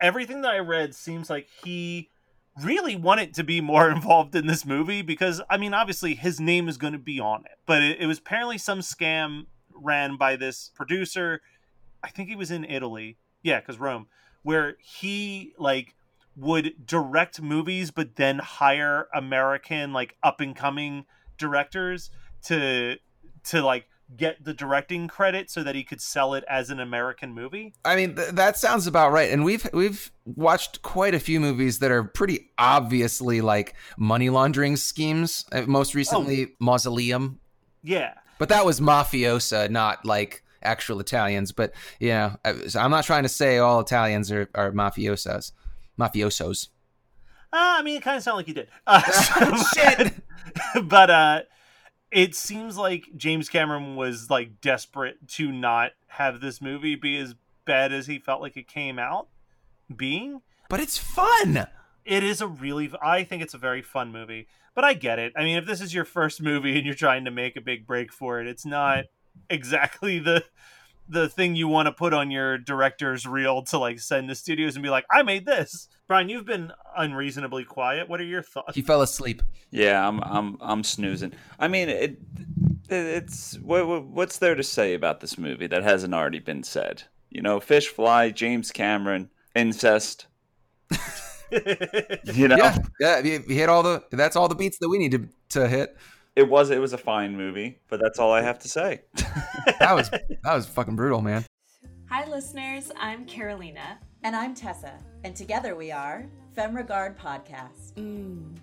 everything 0.00 0.40
that 0.40 0.54
I 0.54 0.58
read 0.58 0.94
seems 0.94 1.28
like 1.28 1.48
he 1.62 2.08
really 2.62 2.96
wanted 2.96 3.34
to 3.34 3.44
be 3.44 3.60
more 3.60 3.90
involved 3.90 4.34
in 4.34 4.46
this 4.46 4.64
movie 4.64 5.02
because, 5.02 5.42
I 5.50 5.58
mean, 5.58 5.74
obviously 5.74 6.14
his 6.14 6.40
name 6.40 6.66
is 6.66 6.78
going 6.78 6.94
to 6.94 6.98
be 6.98 7.20
on 7.20 7.44
it, 7.44 7.58
but 7.66 7.82
it, 7.82 8.00
it 8.00 8.06
was 8.06 8.18
apparently 8.18 8.56
some 8.56 8.80
scam 8.80 9.46
ran 9.74 10.16
by 10.16 10.36
this 10.36 10.70
producer. 10.74 11.42
I 12.02 12.08
think 12.08 12.30
he 12.30 12.36
was 12.36 12.50
in 12.50 12.64
Italy. 12.64 13.18
Yeah, 13.42 13.60
because 13.60 13.78
Rome, 13.78 14.06
where 14.42 14.76
he 14.80 15.52
like 15.58 15.94
would 16.36 16.86
direct 16.86 17.42
movies, 17.42 17.90
but 17.90 18.16
then 18.16 18.38
hire 18.38 19.08
American 19.14 19.92
like 19.92 20.16
up 20.22 20.40
and 20.40 20.56
coming 20.56 21.04
directors 21.36 22.10
to 22.44 22.96
to 23.44 23.62
like 23.62 23.86
get 24.16 24.44
the 24.44 24.52
directing 24.54 25.08
credit 25.08 25.50
so 25.50 25.62
that 25.62 25.74
he 25.74 25.82
could 25.84 26.00
sell 26.00 26.34
it 26.34 26.44
as 26.48 26.70
an 26.70 26.78
American 26.80 27.32
movie. 27.34 27.74
i 27.84 27.96
mean 27.96 28.14
th- 28.16 28.30
that 28.30 28.56
sounds 28.56 28.86
about 28.86 29.12
right 29.12 29.30
and 29.30 29.44
we've 29.44 29.68
we've 29.72 30.10
watched 30.24 30.82
quite 30.82 31.14
a 31.14 31.18
few 31.20 31.40
movies 31.40 31.78
that 31.80 31.90
are 31.90 32.04
pretty 32.04 32.50
obviously 32.58 33.40
like 33.40 33.74
money 33.96 34.30
laundering 34.30 34.76
schemes 34.76 35.44
Uh, 35.52 35.62
most 35.66 35.94
recently 35.94 36.54
mausoleum 36.60 37.40
Yeah. 37.82 38.14
but 38.38 38.48
that 38.50 38.64
was 38.64 38.80
mafiosa 38.80 39.68
not 39.70 40.04
like 40.04 40.42
actual 40.62 41.00
italians 41.00 41.52
but 41.52 41.72
you 42.00 42.08
know 42.08 42.36
i'm 42.74 42.90
not 42.90 43.04
trying 43.04 43.22
to 43.24 43.28
say 43.28 43.58
all 43.58 43.80
italians 43.80 44.30
are, 44.32 44.48
are 44.54 44.72
mafiosas 44.72 45.52
mafiosos 45.98 46.68
Uh, 47.52 47.78
I 47.78 47.82
mean, 47.82 47.96
it 47.96 48.02
kind 48.02 48.16
of 48.16 48.22
sounded 48.24 48.38
like 48.38 48.48
you 48.48 48.54
did. 48.54 48.68
Uh, 48.86 49.00
Shit. 49.74 50.12
but 50.84 51.08
uh, 51.22 51.42
it 52.14 52.34
seems 52.34 52.76
like 52.76 53.08
James 53.16 53.48
Cameron 53.48 53.96
was 53.96 54.30
like 54.30 54.60
desperate 54.60 55.28
to 55.30 55.50
not 55.50 55.90
have 56.06 56.40
this 56.40 56.62
movie 56.62 56.94
be 56.94 57.18
as 57.18 57.34
bad 57.64 57.92
as 57.92 58.06
he 58.06 58.18
felt 58.18 58.40
like 58.40 58.56
it 58.56 58.68
came 58.68 58.98
out 59.00 59.28
being. 59.94 60.40
But 60.68 60.80
it's 60.80 60.96
fun. 60.96 61.66
It 62.04 62.22
is 62.22 62.40
a 62.40 62.46
really 62.46 62.90
I 63.02 63.24
think 63.24 63.42
it's 63.42 63.54
a 63.54 63.58
very 63.58 63.82
fun 63.82 64.12
movie. 64.12 64.46
But 64.74 64.84
I 64.84 64.94
get 64.94 65.18
it. 65.18 65.32
I 65.36 65.42
mean, 65.42 65.56
if 65.56 65.66
this 65.66 65.80
is 65.80 65.92
your 65.92 66.04
first 66.04 66.40
movie 66.40 66.76
and 66.76 66.86
you're 66.86 66.94
trying 66.94 67.24
to 67.24 67.30
make 67.30 67.56
a 67.56 67.60
big 67.60 67.86
break 67.86 68.12
for 68.12 68.40
it, 68.40 68.46
it's 68.46 68.66
not 68.66 69.04
exactly 69.50 70.18
the 70.20 70.44
the 71.08 71.28
thing 71.28 71.54
you 71.54 71.68
want 71.68 71.86
to 71.86 71.92
put 71.92 72.14
on 72.14 72.30
your 72.30 72.58
director's 72.58 73.26
reel 73.26 73.62
to 73.64 73.78
like 73.78 74.00
send 74.00 74.28
to 74.28 74.34
studios 74.34 74.76
and 74.76 74.82
be 74.82 74.88
like, 74.88 75.04
I 75.10 75.22
made 75.22 75.46
this. 75.46 75.88
Brian, 76.06 76.28
you've 76.28 76.46
been 76.46 76.72
unreasonably 76.96 77.64
quiet. 77.64 78.08
What 78.08 78.20
are 78.20 78.24
your 78.24 78.42
thoughts? 78.42 78.74
He 78.74 78.82
fell 78.82 79.02
asleep. 79.02 79.42
Yeah, 79.70 80.06
I'm 80.06 80.20
I'm 80.22 80.58
I'm 80.60 80.84
snoozing. 80.84 81.32
I 81.58 81.68
mean, 81.68 81.88
it 81.88 82.18
it's 82.88 83.58
what, 83.58 84.04
what's 84.06 84.38
there 84.38 84.54
to 84.54 84.62
say 84.62 84.94
about 84.94 85.20
this 85.20 85.38
movie 85.38 85.66
that 85.66 85.82
hasn't 85.82 86.14
already 86.14 86.40
been 86.40 86.62
said? 86.62 87.04
You 87.30 87.42
know, 87.42 87.60
fish 87.60 87.88
fly, 87.88 88.30
James 88.30 88.70
Cameron, 88.70 89.30
incest. 89.54 90.26
you 91.50 92.48
know, 92.48 92.56
Yeah, 92.56 92.78
yeah. 93.00 93.18
You 93.18 93.44
you 93.46 93.54
hit 93.54 93.68
all 93.68 93.82
the. 93.82 94.04
That's 94.10 94.36
all 94.36 94.48
the 94.48 94.54
beats 94.54 94.78
that 94.78 94.88
we 94.88 94.98
need 94.98 95.12
to 95.12 95.28
to 95.50 95.68
hit. 95.68 95.96
It 96.36 96.48
was 96.48 96.70
it 96.70 96.80
was 96.80 96.92
a 96.92 96.98
fine 96.98 97.36
movie, 97.36 97.78
but 97.88 98.00
that's 98.00 98.18
all 98.18 98.32
I 98.32 98.42
have 98.42 98.58
to 98.60 98.68
say. 98.68 99.02
That 99.78 99.94
was 99.94 100.10
that 100.10 100.54
was 100.54 100.66
fucking 100.66 100.94
brutal, 100.94 101.22
man. 101.22 101.46
Hi, 102.10 102.28
listeners. 102.28 102.92
I'm 102.98 103.24
Carolina. 103.24 103.98
And 104.22 104.36
I'm 104.36 104.54
Tessa, 104.54 104.98
and 105.24 105.34
together 105.34 105.74
we 105.74 105.90
are 105.90 106.26
Femme 106.54 106.74
Regard 106.74 107.18
Podcast. 107.18 107.94
Mmm. 107.94 108.54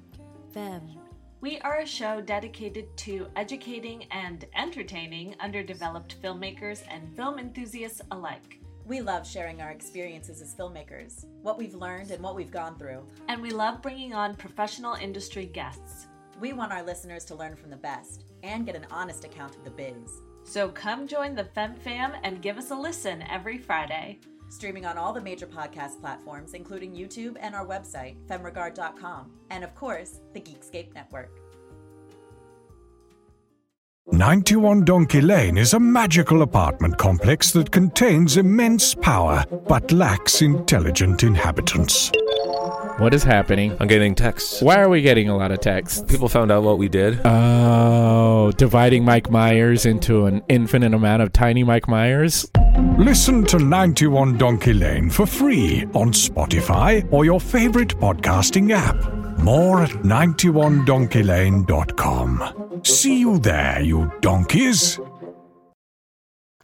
Femme. 0.53 0.97
We 1.41 1.59
are 1.61 1.79
a 1.79 1.87
show 1.87 2.21
dedicated 2.21 2.95
to 2.97 3.27
educating 3.35 4.05
and 4.11 4.45
entertaining 4.55 5.35
underdeveloped 5.39 6.21
filmmakers 6.21 6.83
and 6.87 7.15
film 7.15 7.39
enthusiasts 7.39 8.01
alike. 8.11 8.59
We 8.85 9.01
love 9.01 9.27
sharing 9.27 9.61
our 9.61 9.71
experiences 9.71 10.41
as 10.41 10.53
filmmakers, 10.53 11.25
what 11.41 11.57
we've 11.57 11.75
learned 11.75 12.11
and 12.11 12.23
what 12.23 12.35
we've 12.35 12.51
gone 12.51 12.77
through. 12.77 13.07
And 13.27 13.41
we 13.41 13.51
love 13.51 13.81
bringing 13.81 14.13
on 14.13 14.35
professional 14.35 14.95
industry 14.95 15.45
guests. 15.45 16.07
We 16.41 16.53
want 16.53 16.71
our 16.71 16.81
listeners 16.81 17.23
to 17.25 17.35
learn 17.35 17.55
from 17.55 17.69
the 17.69 17.77
best 17.77 18.25
and 18.41 18.65
get 18.65 18.75
an 18.75 18.87
honest 18.89 19.23
account 19.23 19.55
of 19.55 19.63
the 19.63 19.69
biz. 19.69 20.23
So 20.43 20.69
come 20.69 21.07
join 21.07 21.35
the 21.35 21.43
Fem 21.43 21.75
Fam 21.75 22.13
and 22.23 22.41
give 22.41 22.57
us 22.57 22.71
a 22.71 22.75
listen 22.75 23.21
every 23.29 23.59
Friday. 23.59 24.19
Streaming 24.49 24.87
on 24.87 24.97
all 24.97 25.13
the 25.13 25.21
major 25.21 25.45
podcast 25.45 26.01
platforms, 26.01 26.55
including 26.55 26.95
YouTube 26.95 27.37
and 27.39 27.53
our 27.53 27.65
website, 27.65 28.15
femregard.com, 28.25 29.31
and 29.51 29.63
of 29.63 29.75
course, 29.75 30.19
the 30.33 30.41
Geekscape 30.41 30.95
Network. 30.95 31.29
91 34.11 34.83
Donkey 34.83 35.21
Lane 35.21 35.59
is 35.59 35.75
a 35.75 35.79
magical 35.79 36.41
apartment 36.41 36.97
complex 36.97 37.51
that 37.51 37.69
contains 37.69 38.37
immense 38.37 38.95
power 38.95 39.45
but 39.67 39.91
lacks 39.91 40.41
intelligent 40.41 41.21
inhabitants. 41.21 42.11
What 42.97 43.13
is 43.13 43.23
happening? 43.23 43.75
I'm 43.79 43.87
getting 43.87 44.15
texts. 44.15 44.61
Why 44.61 44.79
are 44.79 44.89
we 44.89 45.01
getting 45.01 45.29
a 45.29 45.37
lot 45.37 45.51
of 45.51 45.59
texts? 45.59 46.03
People 46.07 46.29
found 46.29 46.51
out 46.51 46.63
what 46.63 46.77
we 46.77 46.87
did. 46.89 47.19
Oh, 47.25 48.51
dividing 48.57 49.03
Mike 49.05 49.29
Myers 49.31 49.85
into 49.85 50.25
an 50.25 50.41
infinite 50.49 50.93
amount 50.93 51.21
of 51.21 51.31
tiny 51.33 51.63
Mike 51.63 51.87
Myers? 51.87 52.49
Listen 52.97 53.43
to 53.45 53.59
91 53.59 54.37
Donkey 54.37 54.73
Lane 54.73 55.09
for 55.09 55.25
free 55.25 55.83
on 55.93 56.11
Spotify 56.11 57.07
or 57.11 57.25
your 57.25 57.39
favorite 57.39 57.89
podcasting 57.99 58.71
app. 58.71 58.95
More 59.39 59.83
at 59.83 59.89
91donkeylane.com. 59.89 62.81
See 62.83 63.19
you 63.19 63.39
there, 63.39 63.81
you 63.81 64.11
donkeys. 64.21 64.99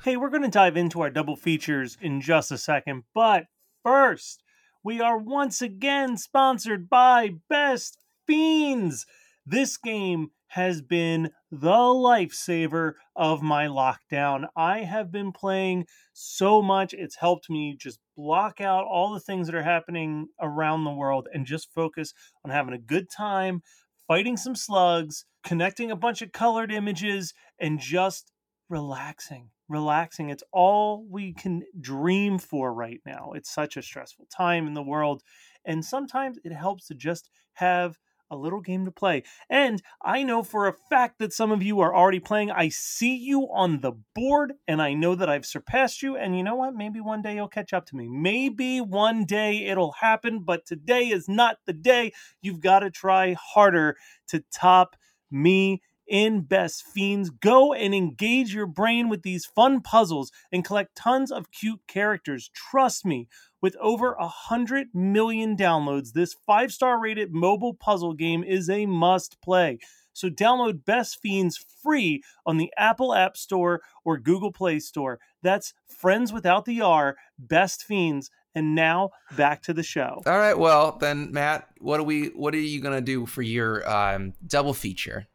Hey, 0.03 0.15
we're 0.17 0.29
going 0.29 0.43
to 0.43 0.49
dive 0.49 0.77
into 0.77 1.01
our 1.01 1.09
double 1.09 1.35
features 1.35 1.97
in 1.99 2.21
just 2.21 2.51
a 2.51 2.57
second, 2.57 3.03
but 3.13 3.45
first, 3.83 4.41
we 4.87 5.01
are 5.01 5.17
once 5.17 5.61
again 5.61 6.15
sponsored 6.15 6.89
by 6.89 7.29
Best 7.49 7.97
Fiends. 8.25 9.05
This 9.45 9.75
game 9.75 10.29
has 10.47 10.81
been 10.81 11.31
the 11.51 11.67
lifesaver 11.67 12.93
of 13.13 13.41
my 13.41 13.65
lockdown. 13.65 14.47
I 14.55 14.85
have 14.85 15.11
been 15.11 15.33
playing 15.33 15.87
so 16.13 16.61
much, 16.61 16.93
it's 16.93 17.17
helped 17.17 17.49
me 17.49 17.75
just 17.77 17.99
block 18.15 18.61
out 18.61 18.85
all 18.85 19.13
the 19.13 19.19
things 19.19 19.47
that 19.47 19.57
are 19.57 19.63
happening 19.63 20.29
around 20.39 20.85
the 20.85 20.91
world 20.91 21.27
and 21.33 21.45
just 21.45 21.73
focus 21.73 22.13
on 22.45 22.51
having 22.51 22.73
a 22.73 22.77
good 22.79 23.09
time, 23.09 23.63
fighting 24.07 24.37
some 24.37 24.55
slugs, 24.55 25.25
connecting 25.43 25.91
a 25.91 25.97
bunch 25.97 26.21
of 26.21 26.31
colored 26.31 26.71
images, 26.71 27.33
and 27.59 27.77
just 27.77 28.31
relaxing 28.69 29.49
relaxing 29.69 30.29
it's 30.29 30.43
all 30.51 31.05
we 31.09 31.33
can 31.33 31.63
dream 31.79 32.37
for 32.37 32.73
right 32.73 33.01
now 33.05 33.31
it's 33.33 33.53
such 33.53 33.77
a 33.77 33.81
stressful 33.81 34.27
time 34.35 34.67
in 34.67 34.73
the 34.73 34.83
world 34.83 35.23
and 35.65 35.83
sometimes 35.83 36.37
it 36.43 36.53
helps 36.53 36.87
to 36.87 36.95
just 36.95 37.29
have 37.53 37.97
a 38.29 38.35
little 38.35 38.59
game 38.59 38.83
to 38.85 38.91
play 38.91 39.23
and 39.49 39.81
i 40.03 40.21
know 40.21 40.43
for 40.43 40.67
a 40.67 40.73
fact 40.89 41.19
that 41.19 41.31
some 41.31 41.51
of 41.51 41.63
you 41.63 41.79
are 41.79 41.95
already 41.95 42.19
playing 42.19 42.51
i 42.51 42.67
see 42.67 43.15
you 43.15 43.47
on 43.53 43.79
the 43.79 43.93
board 44.13 44.53
and 44.67 44.81
i 44.81 44.93
know 44.93 45.15
that 45.15 45.29
i've 45.29 45.45
surpassed 45.45 46.01
you 46.01 46.17
and 46.17 46.37
you 46.37 46.43
know 46.43 46.55
what 46.55 46.75
maybe 46.75 46.99
one 46.99 47.21
day 47.21 47.35
you'll 47.35 47.47
catch 47.47 47.71
up 47.71 47.85
to 47.85 47.95
me 47.95 48.07
maybe 48.09 48.81
one 48.81 49.23
day 49.23 49.65
it'll 49.65 49.93
happen 49.93 50.39
but 50.43 50.65
today 50.65 51.07
is 51.07 51.29
not 51.29 51.57
the 51.65 51.73
day 51.73 52.11
you've 52.41 52.61
got 52.61 52.79
to 52.79 52.89
try 52.89 53.33
harder 53.33 53.95
to 54.27 54.43
top 54.51 54.95
me 55.31 55.81
in 56.07 56.41
Best 56.41 56.83
Fiends. 56.83 57.29
Go 57.29 57.73
and 57.73 57.93
engage 57.93 58.53
your 58.53 58.67
brain 58.67 59.09
with 59.09 59.23
these 59.23 59.45
fun 59.45 59.81
puzzles 59.81 60.31
and 60.51 60.65
collect 60.65 60.95
tons 60.95 61.31
of 61.31 61.51
cute 61.51 61.81
characters. 61.87 62.49
Trust 62.53 63.05
me, 63.05 63.27
with 63.61 63.75
over 63.81 64.13
a 64.13 64.27
hundred 64.27 64.87
million 64.93 65.57
downloads, 65.57 66.13
this 66.13 66.35
five 66.45 66.71
star 66.71 66.99
rated 66.99 67.33
mobile 67.33 67.73
puzzle 67.73 68.13
game 68.13 68.43
is 68.43 68.69
a 68.69 68.85
must 68.85 69.41
play. 69.41 69.79
So 70.13 70.29
download 70.29 70.83
Best 70.83 71.19
Fiends 71.21 71.63
free 71.83 72.23
on 72.43 72.57
the 72.57 72.73
Apple 72.75 73.13
App 73.13 73.37
Store 73.37 73.81
or 74.03 74.17
Google 74.17 74.51
Play 74.51 74.79
Store. 74.79 75.19
That's 75.43 75.73
friends 75.87 76.33
without 76.33 76.65
the 76.65 76.81
R, 76.81 77.15
Best 77.37 77.83
Fiends. 77.83 78.31
And 78.55 78.73
now 78.73 79.11
back 79.35 79.61
to 79.63 79.73
the 79.73 79.83
show. 79.83 80.23
All 80.25 80.39
right, 80.39 80.57
well 80.57 80.97
then, 80.99 81.31
Matt, 81.31 81.67
what 81.79 81.99
are 81.99 82.03
we? 82.03 82.29
What 82.29 82.55
are 82.55 82.59
you 82.59 82.81
gonna 82.81 83.01
do 83.01 83.27
for 83.27 83.43
your 83.43 83.87
um, 83.87 84.33
double 84.47 84.73
feature? 84.73 85.27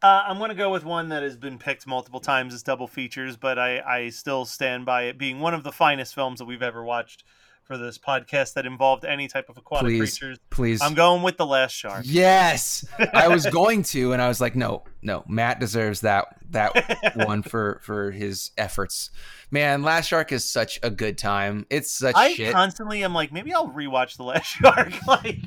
Uh, 0.00 0.22
I'm 0.26 0.38
going 0.38 0.50
to 0.50 0.54
go 0.54 0.70
with 0.70 0.84
one 0.84 1.08
that 1.08 1.22
has 1.24 1.36
been 1.36 1.58
picked 1.58 1.86
multiple 1.86 2.20
times 2.20 2.54
as 2.54 2.62
double 2.62 2.86
features, 2.86 3.36
but 3.36 3.58
I, 3.58 3.80
I 3.80 4.08
still 4.10 4.44
stand 4.44 4.86
by 4.86 5.02
it 5.04 5.18
being 5.18 5.40
one 5.40 5.54
of 5.54 5.64
the 5.64 5.72
finest 5.72 6.14
films 6.14 6.38
that 6.38 6.44
we've 6.44 6.62
ever 6.62 6.84
watched 6.84 7.24
for 7.68 7.76
this 7.76 7.98
podcast 7.98 8.54
that 8.54 8.64
involved 8.64 9.04
any 9.04 9.28
type 9.28 9.50
of 9.50 9.58
aquatic 9.58 9.88
Please, 9.88 10.18
creatures. 10.18 10.38
please. 10.48 10.80
I'm 10.80 10.94
going 10.94 11.22
with 11.22 11.36
The 11.36 11.44
Last 11.44 11.72
Shark. 11.72 12.04
Yes, 12.06 12.86
I 13.12 13.28
was 13.28 13.44
going 13.50 13.82
to, 13.84 14.14
and 14.14 14.22
I 14.22 14.28
was 14.28 14.40
like, 14.40 14.56
no, 14.56 14.84
no, 15.02 15.22
Matt 15.28 15.60
deserves 15.60 16.00
that 16.00 16.36
that 16.50 17.12
one 17.26 17.42
for 17.42 17.78
for 17.82 18.10
his 18.10 18.52
efforts. 18.56 19.10
Man, 19.50 19.82
Last 19.82 20.06
Shark 20.06 20.32
is 20.32 20.44
such 20.48 20.80
a 20.82 20.88
good 20.90 21.18
time. 21.18 21.66
It's 21.68 21.90
such 21.90 22.16
I 22.16 22.32
shit. 22.32 22.54
constantly 22.54 23.04
am 23.04 23.12
like, 23.12 23.32
maybe 23.32 23.52
I'll 23.52 23.68
rewatch 23.68 24.16
The 24.16 24.24
Last 24.24 24.46
Shark. 24.46 24.92
like, 25.06 25.40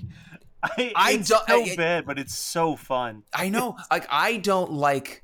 I, 0.63 0.91
I 0.95 1.11
it's 1.13 1.29
don't- 1.29 1.47
so 1.47 1.63
I- 1.63 1.75
bad, 1.75 2.05
but 2.05 2.19
it's 2.19 2.35
so 2.37 2.75
fun. 2.75 3.23
I 3.33 3.49
know, 3.49 3.77
like 3.89 4.05
I 4.09 4.37
don't 4.37 4.73
like 4.73 5.23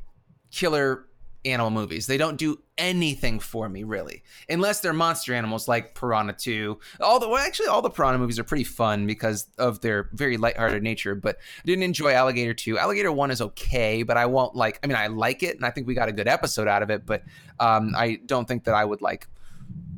killer 0.52 1.06
animal 1.45 1.69
movies. 1.71 2.08
They 2.08 2.17
don't 2.17 2.38
do 2.38 2.60
anything 2.78 3.39
for 3.39 3.69
me 3.69 3.84
really, 3.84 4.21
unless 4.50 4.82
they're 4.82 4.93
monster 4.93 5.34
animals 5.34 5.67
like 5.67 5.95
Piranha 5.95 6.34
Two. 6.34 6.80
All 7.00 7.19
the 7.19 7.28
well, 7.28 7.38
actually, 7.45 7.67
all 7.67 7.82
the 7.82 7.89
Piranha 7.89 8.17
movies 8.19 8.38
are 8.39 8.43
pretty 8.43 8.63
fun 8.63 9.06
because 9.08 9.47
of 9.58 9.80
their 9.82 10.10
very 10.13 10.38
lighthearted 10.38 10.84
nature. 10.84 11.15
But 11.15 11.38
I 11.38 11.65
didn't 11.65 11.84
enjoy 11.84 12.13
Alligator 12.13 12.54
Two. 12.54 12.78
Alligator 12.78 13.12
One 13.12 13.32
is 13.32 13.41
okay, 13.41 14.04
but 14.04 14.17
I 14.17 14.26
won't 14.26 14.56
like. 14.56 14.80
I 14.84 14.88
mean, 14.88 14.97
I 14.97 15.08
like 15.08 15.43
it, 15.43 15.56
and 15.56 15.65
I 15.65 15.69
think 15.69 15.88
we 15.88 15.93
got 15.93 16.10
a 16.10 16.13
good 16.13 16.28
episode 16.28 16.67
out 16.67 16.82
of 16.84 16.89
it. 16.89 17.06
But 17.06 17.23
um, 17.60 17.93
I 17.95 18.19
don't 18.26 18.47
think 18.47 18.65
that 18.65 18.73
I 18.73 18.84
would 18.84 19.02
like, 19.02 19.28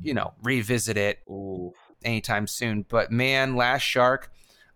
you 0.04 0.13
know, 0.13 0.34
revisit 0.43 0.97
it 0.97 1.19
anytime 2.04 2.47
soon. 2.47 2.86
But 2.88 3.12
man, 3.12 3.56
Last 3.56 3.82
Shark, 3.82 4.32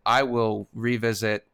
I 0.05 0.23
will 0.23 0.69
revisit 0.73 1.45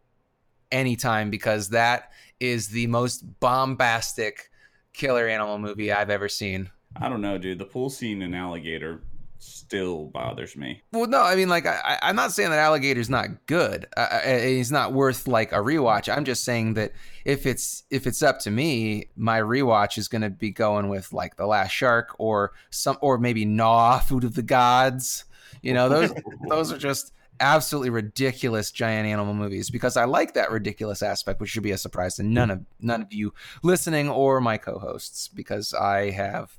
anytime 0.71 1.29
because 1.29 1.69
that 1.69 2.11
is 2.39 2.69
the 2.69 2.87
most 2.87 3.39
bombastic 3.39 4.49
killer 4.93 5.27
animal 5.27 5.57
movie 5.57 5.91
I've 5.91 6.09
ever 6.09 6.29
seen. 6.29 6.69
I 6.95 7.09
don't 7.09 7.21
know, 7.21 7.37
dude. 7.37 7.59
The 7.59 7.65
pool 7.65 7.89
scene 7.89 8.21
in 8.21 8.33
Alligator 8.33 9.01
still 9.37 10.05
bothers 10.05 10.55
me. 10.55 10.81
Well, 10.91 11.07
no, 11.07 11.21
I 11.21 11.35
mean, 11.35 11.49
like, 11.49 11.65
I, 11.65 11.97
I'm 12.01 12.15
not 12.15 12.31
saying 12.31 12.49
that 12.49 12.59
Alligator's 12.59 13.09
not 13.09 13.45
good. 13.45 13.87
Uh, 13.95 14.19
he's 14.21 14.71
not 14.71 14.93
worth 14.93 15.27
like 15.27 15.51
a 15.51 15.57
rewatch. 15.57 16.13
I'm 16.13 16.25
just 16.25 16.43
saying 16.43 16.73
that 16.75 16.91
if 17.25 17.45
it's 17.45 17.83
if 17.89 18.05
it's 18.05 18.21
up 18.21 18.39
to 18.41 18.51
me, 18.51 19.09
my 19.15 19.39
rewatch 19.39 19.97
is 19.97 20.07
going 20.07 20.21
to 20.23 20.29
be 20.29 20.51
going 20.51 20.89
with 20.89 21.13
like 21.13 21.37
The 21.37 21.47
Last 21.47 21.71
Shark 21.71 22.15
or 22.19 22.51
some 22.69 22.97
or 23.01 23.17
maybe 23.17 23.45
Gnaw, 23.45 23.99
Food 23.99 24.23
of 24.23 24.35
the 24.35 24.43
Gods. 24.43 25.25
You 25.61 25.73
know, 25.73 25.89
those 25.89 26.13
those 26.49 26.71
are 26.71 26.77
just 26.77 27.13
absolutely 27.39 27.89
ridiculous 27.89 28.71
giant 28.71 29.07
animal 29.07 29.33
movies 29.33 29.69
because 29.69 29.97
I 29.97 30.05
like 30.05 30.33
that 30.33 30.51
ridiculous 30.51 31.01
aspect, 31.01 31.39
which 31.39 31.49
should 31.49 31.63
be 31.63 31.71
a 31.71 31.77
surprise 31.77 32.15
to 32.15 32.23
none 32.23 32.51
of 32.51 32.65
none 32.79 33.01
of 33.01 33.13
you 33.13 33.33
listening 33.63 34.09
or 34.09 34.41
my 34.41 34.57
co-hosts 34.57 35.27
because 35.27 35.73
I 35.73 36.11
have 36.11 36.57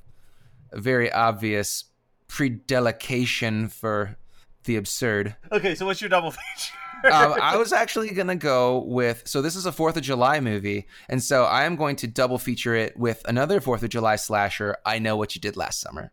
a 0.71 0.79
very 0.79 1.11
obvious 1.11 1.85
predilection 2.27 3.67
for 3.67 4.17
the 4.63 4.75
absurd. 4.75 5.35
Okay, 5.51 5.75
so 5.75 5.85
what's 5.85 6.01
your 6.01 6.09
double 6.09 6.31
feature? 6.31 6.73
um, 7.11 7.33
I 7.41 7.57
was 7.57 7.73
actually 7.73 8.11
gonna 8.11 8.35
go 8.35 8.79
with 8.83 9.23
so 9.27 9.41
this 9.41 9.55
is 9.55 9.65
a 9.65 9.71
Fourth 9.71 9.97
of 9.97 10.03
July 10.03 10.39
movie, 10.39 10.87
and 11.09 11.21
so 11.21 11.45
I 11.45 11.63
am 11.63 11.75
going 11.75 11.95
to 11.97 12.07
double 12.07 12.37
feature 12.37 12.75
it 12.75 12.95
with 12.97 13.23
another 13.27 13.59
Fourth 13.59 13.83
of 13.83 13.89
July 13.89 14.15
slasher. 14.17 14.77
I 14.85 14.99
know 14.99 15.15
what 15.17 15.35
you 15.35 15.41
did 15.41 15.57
last 15.57 15.81
summer. 15.81 16.11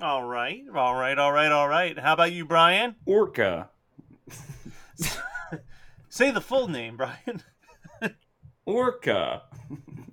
all 0.00 0.22
right, 0.24 0.62
all 0.74 0.94
right, 0.94 1.18
all 1.18 1.32
right, 1.32 1.50
all 1.50 1.68
right. 1.68 1.98
How 1.98 2.12
about 2.12 2.32
you, 2.32 2.44
Brian? 2.44 2.94
Orca. 3.04 3.68
Say 6.08 6.30
the 6.30 6.40
full 6.40 6.68
name, 6.68 6.96
Brian. 6.96 7.42
Orca. 8.66 9.42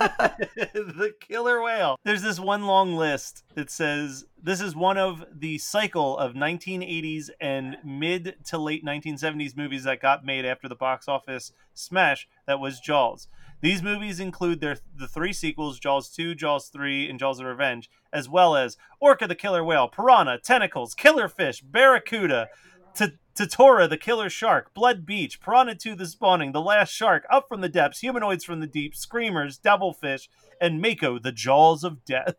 the 0.00 1.14
killer 1.20 1.62
whale. 1.62 1.96
There's 2.04 2.22
this 2.22 2.40
one 2.40 2.66
long 2.66 2.96
list 2.96 3.44
that 3.54 3.70
says 3.70 4.24
this 4.42 4.60
is 4.60 4.74
one 4.74 4.96
of 4.96 5.24
the 5.32 5.58
cycle 5.58 6.16
of 6.16 6.32
1980s 6.32 7.30
and 7.40 7.76
mid 7.84 8.36
to 8.46 8.58
late 8.58 8.84
1970s 8.84 9.56
movies 9.56 9.84
that 9.84 10.00
got 10.00 10.24
made 10.24 10.44
after 10.44 10.68
the 10.68 10.74
box 10.74 11.06
office 11.06 11.52
smash 11.74 12.26
that 12.46 12.60
was 12.60 12.80
Jaws. 12.80 13.28
These 13.60 13.82
movies 13.82 14.20
include 14.20 14.60
their 14.60 14.78
the 14.96 15.06
three 15.06 15.34
sequels: 15.34 15.78
Jaws 15.78 16.08
2, 16.10 16.34
Jaws 16.34 16.68
3, 16.68 17.10
and 17.10 17.18
Jaws 17.18 17.40
of 17.40 17.46
Revenge, 17.46 17.90
as 18.12 18.28
well 18.28 18.56
as 18.56 18.78
Orca 19.00 19.26
the 19.26 19.34
Killer 19.34 19.62
Whale, 19.62 19.88
Piranha, 19.88 20.38
Tentacles, 20.38 20.94
Killer 20.94 21.28
Fish, 21.28 21.60
Barracuda, 21.60 22.48
T- 22.94 23.18
Tatora 23.36 23.88
the 23.88 23.96
Killer 23.96 24.28
Shark, 24.28 24.74
Blood 24.74 25.06
Beach, 25.06 25.40
Piranha 25.40 25.74
2 25.74 25.94
the 25.94 26.06
Spawning, 26.06 26.52
The 26.52 26.60
Last 26.60 26.90
Shark, 26.90 27.24
Up 27.30 27.46
from 27.48 27.60
the 27.60 27.68
Depths, 27.68 28.00
Humanoids 28.00 28.44
from 28.44 28.60
the 28.60 28.66
Deep, 28.66 28.94
Screamers, 28.94 29.58
Devilfish, 29.58 30.28
and 30.60 30.80
Mako 30.80 31.18
the 31.18 31.32
Jaws 31.32 31.84
of 31.84 32.04
Death. 32.04 32.34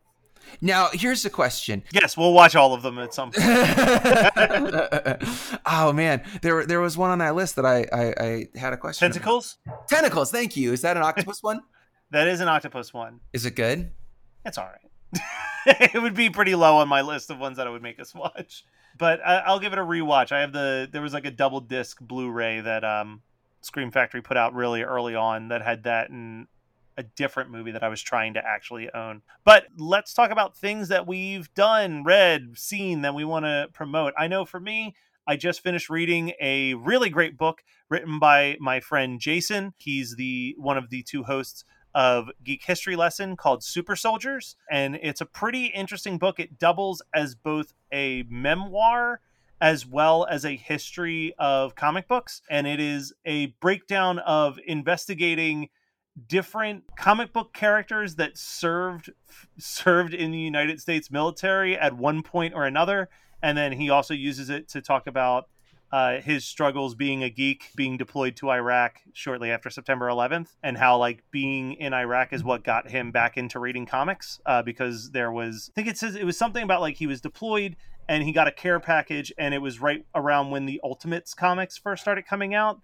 Now, 0.59 0.89
here's 0.91 1.23
the 1.23 1.29
question. 1.29 1.83
Yes, 1.91 2.17
we'll 2.17 2.33
watch 2.33 2.55
all 2.55 2.73
of 2.73 2.81
them 2.81 2.97
at 2.99 3.13
some 3.13 3.31
point. 3.31 3.45
oh 5.65 5.93
man, 5.93 6.23
there 6.41 6.65
there 6.65 6.81
was 6.81 6.97
one 6.97 7.11
on 7.11 7.19
that 7.19 7.35
list 7.35 7.55
that 7.57 7.65
I 7.65 7.85
I, 7.93 8.13
I 8.19 8.47
had 8.59 8.73
a 8.73 8.77
question. 8.77 9.05
about. 9.05 9.13
Tentacles? 9.13 9.57
Tentacles. 9.87 10.31
Thank 10.31 10.57
you. 10.57 10.73
Is 10.73 10.81
that 10.81 10.97
an 10.97 11.03
octopus 11.03 11.41
one? 11.41 11.61
That 12.11 12.27
is 12.27 12.41
an 12.41 12.49
octopus 12.49 12.93
one. 12.93 13.21
Is 13.31 13.45
it 13.45 13.55
good? 13.55 13.89
It's 14.43 14.57
all 14.57 14.65
right. 14.65 15.21
it 15.93 16.01
would 16.01 16.13
be 16.13 16.29
pretty 16.29 16.55
low 16.55 16.79
on 16.79 16.89
my 16.89 16.99
list 16.99 17.29
of 17.29 17.39
ones 17.39 17.55
that 17.55 17.67
I 17.67 17.69
would 17.69 17.81
make 17.81 18.01
us 18.01 18.13
watch. 18.13 18.65
But 19.01 19.19
I, 19.25 19.37
I'll 19.39 19.57
give 19.57 19.73
it 19.73 19.79
a 19.79 19.83
rewatch. 19.83 20.31
I 20.31 20.41
have 20.41 20.53
the 20.53 20.87
there 20.91 21.01
was 21.01 21.11
like 21.11 21.25
a 21.25 21.31
double 21.31 21.59
disc 21.59 21.99
Blu-ray 21.99 22.61
that 22.61 22.83
um 22.83 23.23
Scream 23.61 23.89
Factory 23.89 24.21
put 24.21 24.37
out 24.37 24.53
really 24.53 24.83
early 24.83 25.15
on 25.15 25.47
that 25.47 25.63
had 25.63 25.85
that 25.85 26.11
and 26.11 26.45
a 26.97 27.01
different 27.01 27.49
movie 27.49 27.71
that 27.71 27.81
I 27.81 27.87
was 27.87 27.99
trying 28.03 28.35
to 28.35 28.45
actually 28.45 28.93
own. 28.93 29.23
But 29.43 29.65
let's 29.75 30.13
talk 30.13 30.29
about 30.29 30.55
things 30.55 30.89
that 30.89 31.07
we've 31.07 31.51
done, 31.55 32.03
read, 32.03 32.59
seen 32.59 33.01
that 33.01 33.15
we 33.15 33.25
want 33.25 33.45
to 33.45 33.69
promote. 33.73 34.13
I 34.19 34.27
know 34.27 34.45
for 34.45 34.59
me, 34.59 34.93
I 35.25 35.35
just 35.35 35.61
finished 35.61 35.89
reading 35.89 36.33
a 36.39 36.75
really 36.75 37.09
great 37.09 37.39
book 37.39 37.63
written 37.89 38.19
by 38.19 38.55
my 38.59 38.81
friend 38.81 39.19
Jason. 39.19 39.73
He's 39.79 40.15
the 40.15 40.53
one 40.59 40.77
of 40.77 40.91
the 40.91 41.01
two 41.01 41.23
hosts 41.23 41.65
of 41.93 42.30
Geek 42.43 42.63
History 42.63 42.95
Lesson 42.95 43.36
called 43.36 43.63
Super 43.63 43.95
Soldiers, 43.95 44.56
and 44.69 44.95
it's 44.95 45.21
a 45.21 45.25
pretty 45.25 45.65
interesting 45.67 46.17
book. 46.17 46.39
It 46.39 46.58
doubles 46.58 47.01
as 47.13 47.36
both 47.36 47.73
a 47.91 48.23
memoir 48.30 49.21
as 49.60 49.86
well 49.86 50.25
as 50.25 50.43
a 50.43 50.56
history 50.56 51.34
of 51.38 51.75
comic 51.75 52.08
books, 52.08 52.41
and 52.49 52.65
it 52.65 52.80
is 52.80 53.13
a 53.25 53.47
breakdown 53.62 54.19
of 54.19 54.60
investigating 54.65 55.69
different 56.27 56.84
comic 56.97 57.32
book 57.32 57.54
characters 57.54 58.15
that 58.15 58.38
served 58.38 59.12
served 59.58 60.13
in 60.13 60.32
the 60.32 60.38
United 60.38 60.82
States 60.82 61.10
military 61.10 61.77
at 61.77 61.95
one 61.95 62.21
point 62.21 62.54
or 62.54 62.65
another 62.65 63.08
and 63.41 63.58
then 63.58 63.71
he 63.71 63.89
also 63.89 64.13
uses 64.13 64.49
it 64.49 64.67
to 64.69 64.82
talk 64.82 65.08
about 65.08 65.47
uh, 65.91 66.21
his 66.21 66.45
struggles 66.45 66.95
being 66.95 67.23
a 67.23 67.30
geek, 67.30 67.69
being 67.75 67.97
deployed 67.97 68.36
to 68.38 68.49
Iraq 68.49 69.01
shortly 69.13 69.51
after 69.51 69.69
September 69.69 70.08
11th, 70.08 70.56
and 70.63 70.77
how 70.77 70.97
like 70.97 71.23
being 71.32 71.73
in 71.73 71.93
Iraq 71.93 72.32
is 72.32 72.43
what 72.43 72.63
got 72.63 72.89
him 72.89 73.12
back 73.12 73.38
into 73.38 73.60
reading 73.60 73.86
comics 73.86 74.39
uh, 74.45 74.62
because 74.62 75.12
there 75.12 75.32
was 75.32 75.69
I 75.73 75.82
think 75.82 75.88
it 75.88 75.97
says 75.97 76.15
it 76.15 76.25
was 76.25 76.38
something 76.38 76.63
about 76.63 76.82
like 76.82 76.95
he 76.95 77.08
was 77.08 77.19
deployed 77.19 77.75
and 78.08 78.23
he 78.23 78.32
got 78.32 78.47
a 78.47 78.51
care 78.51 78.80
package, 78.80 79.32
and 79.38 79.54
it 79.54 79.60
was 79.60 79.80
right 79.80 80.06
around 80.13 80.49
when 80.49 80.65
the 80.65 80.82
Ultimates 80.84 81.34
comics 81.34 81.77
first 81.77 82.01
started 82.01 82.25
coming 82.25 82.54
out. 82.54 82.82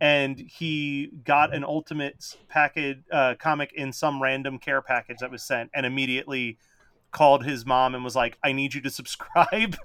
And 0.00 0.38
he 0.38 1.10
got 1.24 1.54
an 1.54 1.62
Ultimates 1.62 2.38
package 2.48 3.02
uh, 3.12 3.34
comic 3.38 3.72
in 3.74 3.92
some 3.92 4.22
random 4.22 4.58
care 4.58 4.80
package 4.80 5.18
that 5.20 5.30
was 5.30 5.42
sent, 5.42 5.70
and 5.74 5.84
immediately 5.84 6.56
called 7.10 7.44
his 7.44 7.66
mom 7.66 7.94
and 7.94 8.02
was 8.02 8.16
like, 8.16 8.38
"I 8.42 8.52
need 8.52 8.72
you 8.72 8.80
to 8.80 8.90
subscribe 9.00 9.76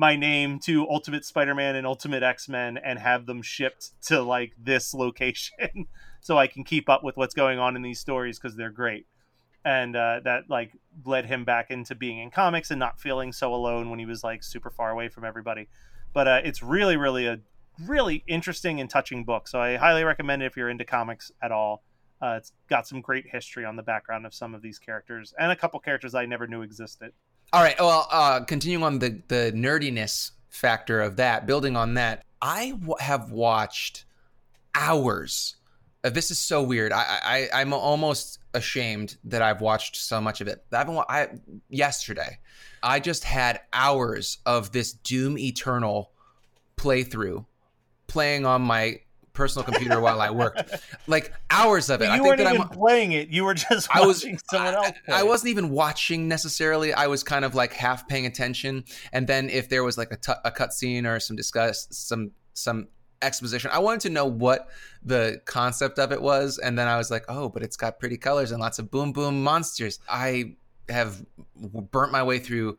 my 0.00 0.16
name 0.16 0.58
to 0.58 0.88
Ultimate 0.88 1.26
Spider-Man 1.26 1.76
and 1.76 1.86
Ultimate 1.86 2.22
X-Men 2.22 2.78
and 2.78 2.98
have 2.98 3.26
them 3.26 3.42
shipped 3.42 3.90
to 4.06 4.22
like 4.22 4.52
this 4.58 4.94
location 4.94 5.86
so 6.22 6.38
I 6.38 6.46
can 6.46 6.64
keep 6.64 6.88
up 6.88 7.04
with 7.04 7.18
what's 7.18 7.34
going 7.34 7.58
on 7.58 7.76
in 7.76 7.82
these 7.82 8.00
stories 8.00 8.38
because 8.38 8.56
they're 8.56 8.70
great." 8.70 9.06
And 9.62 9.94
uh, 9.94 10.20
that 10.24 10.44
like 10.48 10.72
led 11.04 11.26
him 11.26 11.44
back 11.44 11.70
into 11.70 11.94
being 11.94 12.18
in 12.18 12.30
comics 12.30 12.70
and 12.70 12.80
not 12.80 12.98
feeling 12.98 13.30
so 13.30 13.54
alone 13.54 13.90
when 13.90 13.98
he 13.98 14.06
was 14.06 14.24
like 14.24 14.42
super 14.42 14.70
far 14.70 14.90
away 14.90 15.10
from 15.10 15.26
everybody. 15.26 15.68
But 16.14 16.26
uh, 16.26 16.40
it's 16.44 16.62
really, 16.62 16.96
really 16.96 17.26
a 17.26 17.40
really 17.86 18.24
interesting 18.26 18.80
and 18.80 18.88
touching 18.88 19.24
book. 19.26 19.48
So 19.48 19.60
I 19.60 19.76
highly 19.76 20.02
recommend 20.02 20.42
it 20.42 20.46
if 20.46 20.56
you're 20.56 20.70
into 20.70 20.86
comics 20.86 21.30
at 21.42 21.52
all. 21.52 21.84
Uh, 22.22 22.36
it's 22.38 22.52
got 22.70 22.86
some 22.86 23.02
great 23.02 23.26
history 23.30 23.66
on 23.66 23.76
the 23.76 23.82
background 23.82 24.24
of 24.24 24.32
some 24.32 24.54
of 24.54 24.62
these 24.62 24.78
characters 24.78 25.34
and 25.38 25.52
a 25.52 25.56
couple 25.56 25.78
characters 25.78 26.14
I 26.14 26.24
never 26.24 26.46
knew 26.46 26.62
existed. 26.62 27.12
All 27.52 27.62
right. 27.62 27.78
Well, 27.80 28.06
uh, 28.10 28.40
continuing 28.44 28.84
on 28.84 28.98
the 29.00 29.22
the 29.28 29.52
nerdiness 29.54 30.30
factor 30.50 31.00
of 31.00 31.16
that, 31.16 31.46
building 31.46 31.76
on 31.76 31.94
that, 31.94 32.24
I 32.40 32.70
w- 32.70 32.94
have 33.00 33.32
watched 33.32 34.04
hours. 34.74 35.56
Uh, 36.04 36.10
this 36.10 36.30
is 36.30 36.38
so 36.38 36.62
weird. 36.62 36.92
I, 36.92 37.48
I 37.52 37.60
I'm 37.60 37.72
almost 37.72 38.38
ashamed 38.54 39.16
that 39.24 39.42
I've 39.42 39.60
watched 39.60 39.96
so 39.96 40.20
much 40.20 40.40
of 40.40 40.46
it. 40.48 40.64
Been 40.70 40.94
wa- 40.94 41.04
I 41.08 41.28
yesterday. 41.68 42.38
I 42.82 43.00
just 43.00 43.24
had 43.24 43.60
hours 43.72 44.38
of 44.46 44.70
this 44.72 44.92
Doom 44.92 45.36
Eternal 45.36 46.12
playthrough 46.76 47.44
playing 48.06 48.46
on 48.46 48.62
my 48.62 49.00
personal 49.32 49.64
computer 49.64 50.00
while 50.00 50.20
I 50.20 50.30
worked. 50.30 50.74
Like 51.06 51.32
hours 51.50 51.90
of 51.90 52.00
it. 52.02 52.06
But 52.06 52.10
I 52.10 52.16
you 52.16 52.22
think 52.22 52.28
weren't 52.28 52.38
that 52.38 52.54
even 52.54 52.62
I'm 52.62 52.68
playing 52.68 53.12
it. 53.12 53.28
You 53.28 53.44
were 53.44 53.54
just 53.54 53.88
I 53.94 54.06
was 54.06 54.24
watching 54.24 54.38
someone 54.50 54.74
else. 54.74 54.92
I 55.08 55.20
it. 55.20 55.26
wasn't 55.26 55.50
even 55.50 55.70
watching 55.70 56.28
necessarily. 56.28 56.92
I 56.92 57.06
was 57.06 57.22
kind 57.22 57.44
of 57.44 57.54
like 57.54 57.72
half 57.72 58.08
paying 58.08 58.26
attention, 58.26 58.84
and 59.12 59.26
then 59.26 59.50
if 59.50 59.68
there 59.68 59.84
was 59.84 59.96
like 59.98 60.12
a, 60.12 60.16
t- 60.16 60.32
a 60.44 60.50
cut 60.50 60.72
scene 60.72 61.06
or 61.06 61.20
some 61.20 61.36
discuss 61.36 61.86
some 61.90 62.32
some 62.54 62.88
exposition, 63.22 63.70
I 63.72 63.78
wanted 63.78 64.00
to 64.02 64.10
know 64.10 64.26
what 64.26 64.68
the 65.02 65.40
concept 65.44 65.98
of 65.98 66.12
it 66.12 66.22
was, 66.22 66.58
and 66.58 66.78
then 66.78 66.88
I 66.88 66.96
was 66.96 67.10
like, 67.10 67.24
oh, 67.28 67.48
but 67.48 67.62
it's 67.62 67.76
got 67.76 67.98
pretty 67.98 68.16
colors 68.16 68.50
and 68.50 68.60
lots 68.60 68.78
of 68.78 68.90
boom 68.90 69.12
boom 69.12 69.42
monsters. 69.42 70.00
I 70.08 70.56
have 70.88 71.24
burnt 71.56 72.12
my 72.12 72.22
way 72.22 72.38
through 72.38 72.78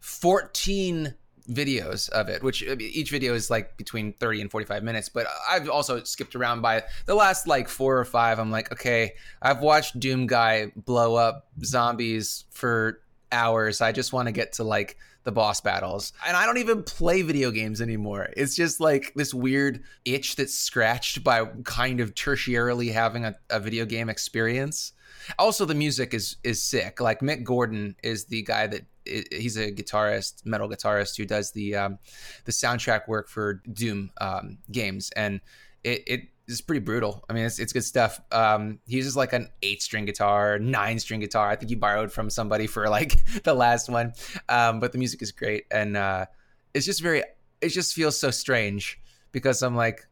fourteen 0.00 1.14
videos 1.50 2.08
of 2.10 2.28
it 2.28 2.42
which 2.42 2.62
each 2.62 3.10
video 3.10 3.32
is 3.32 3.48
like 3.48 3.76
between 3.76 4.12
30 4.12 4.42
and 4.42 4.50
45 4.50 4.82
minutes 4.82 5.08
but 5.08 5.26
i've 5.48 5.68
also 5.68 6.02
skipped 6.04 6.36
around 6.36 6.60
by 6.60 6.82
the 7.06 7.14
last 7.14 7.46
like 7.46 7.68
four 7.68 7.98
or 7.98 8.04
five. 8.04 8.38
I'm 8.38 8.50
like 8.50 8.70
okay 8.72 9.14
i've 9.40 9.60
watched 9.60 9.98
doom 9.98 10.26
guy 10.26 10.72
blow 10.76 11.14
up 11.14 11.48
zombies 11.64 12.44
for 12.50 13.00
hours. 13.32 13.80
I 13.80 13.92
just 13.92 14.12
want 14.12 14.26
to 14.26 14.32
get 14.32 14.54
to 14.54 14.64
like 14.64 14.96
the 15.24 15.32
boss 15.32 15.60
battles. 15.60 16.12
And 16.26 16.36
i 16.36 16.46
don't 16.46 16.58
even 16.58 16.82
play 16.82 17.22
video 17.22 17.50
games 17.50 17.80
anymore. 17.80 18.30
It's 18.36 18.56
just 18.56 18.80
like 18.80 19.12
this 19.14 19.34
weird 19.34 19.82
itch 20.04 20.36
that's 20.36 20.54
scratched 20.54 21.22
by 21.22 21.44
kind 21.64 22.00
of 22.00 22.14
tertiarily 22.14 22.92
having 22.92 23.24
a, 23.24 23.36
a 23.50 23.60
video 23.60 23.84
game 23.84 24.08
experience 24.08 24.92
also 25.38 25.64
the 25.64 25.74
music 25.74 26.14
is 26.14 26.36
is 26.44 26.62
sick 26.62 27.00
like 27.00 27.20
mick 27.20 27.44
gordon 27.44 27.94
is 28.02 28.26
the 28.26 28.42
guy 28.42 28.66
that 28.66 28.84
he's 29.08 29.56
a 29.56 29.72
guitarist, 29.72 30.44
metal 30.44 30.68
guitarist 30.68 31.16
who 31.16 31.24
does 31.24 31.52
the 31.52 31.76
um, 31.76 31.98
the 32.44 32.52
soundtrack 32.52 33.08
work 33.08 33.28
for 33.28 33.62
Doom 33.72 34.10
um, 34.20 34.58
games, 34.70 35.10
and 35.16 35.40
it, 35.84 36.02
it 36.06 36.20
is 36.46 36.60
pretty 36.60 36.80
brutal. 36.80 37.24
I 37.28 37.32
mean, 37.32 37.44
it's, 37.44 37.58
it's 37.58 37.72
good 37.72 37.84
stuff. 37.84 38.20
Um, 38.32 38.80
he 38.86 38.96
uses 38.96 39.16
like 39.16 39.32
an 39.32 39.48
eight 39.62 39.82
string 39.82 40.04
guitar, 40.04 40.58
nine 40.58 40.98
string 40.98 41.20
guitar. 41.20 41.48
I 41.48 41.56
think 41.56 41.70
he 41.70 41.76
borrowed 41.76 42.12
from 42.12 42.30
somebody 42.30 42.66
for 42.66 42.88
like 42.88 43.24
the 43.44 43.54
last 43.54 43.88
one, 43.88 44.12
um, 44.48 44.80
but 44.80 44.92
the 44.92 44.98
music 44.98 45.22
is 45.22 45.32
great, 45.32 45.64
and 45.70 45.96
uh, 45.96 46.26
it's 46.74 46.86
just 46.86 47.02
very. 47.02 47.22
It 47.60 47.70
just 47.70 47.94
feels 47.94 48.18
so 48.18 48.30
strange 48.30 49.00
because 49.32 49.62
I'm 49.62 49.74
like 49.74 50.06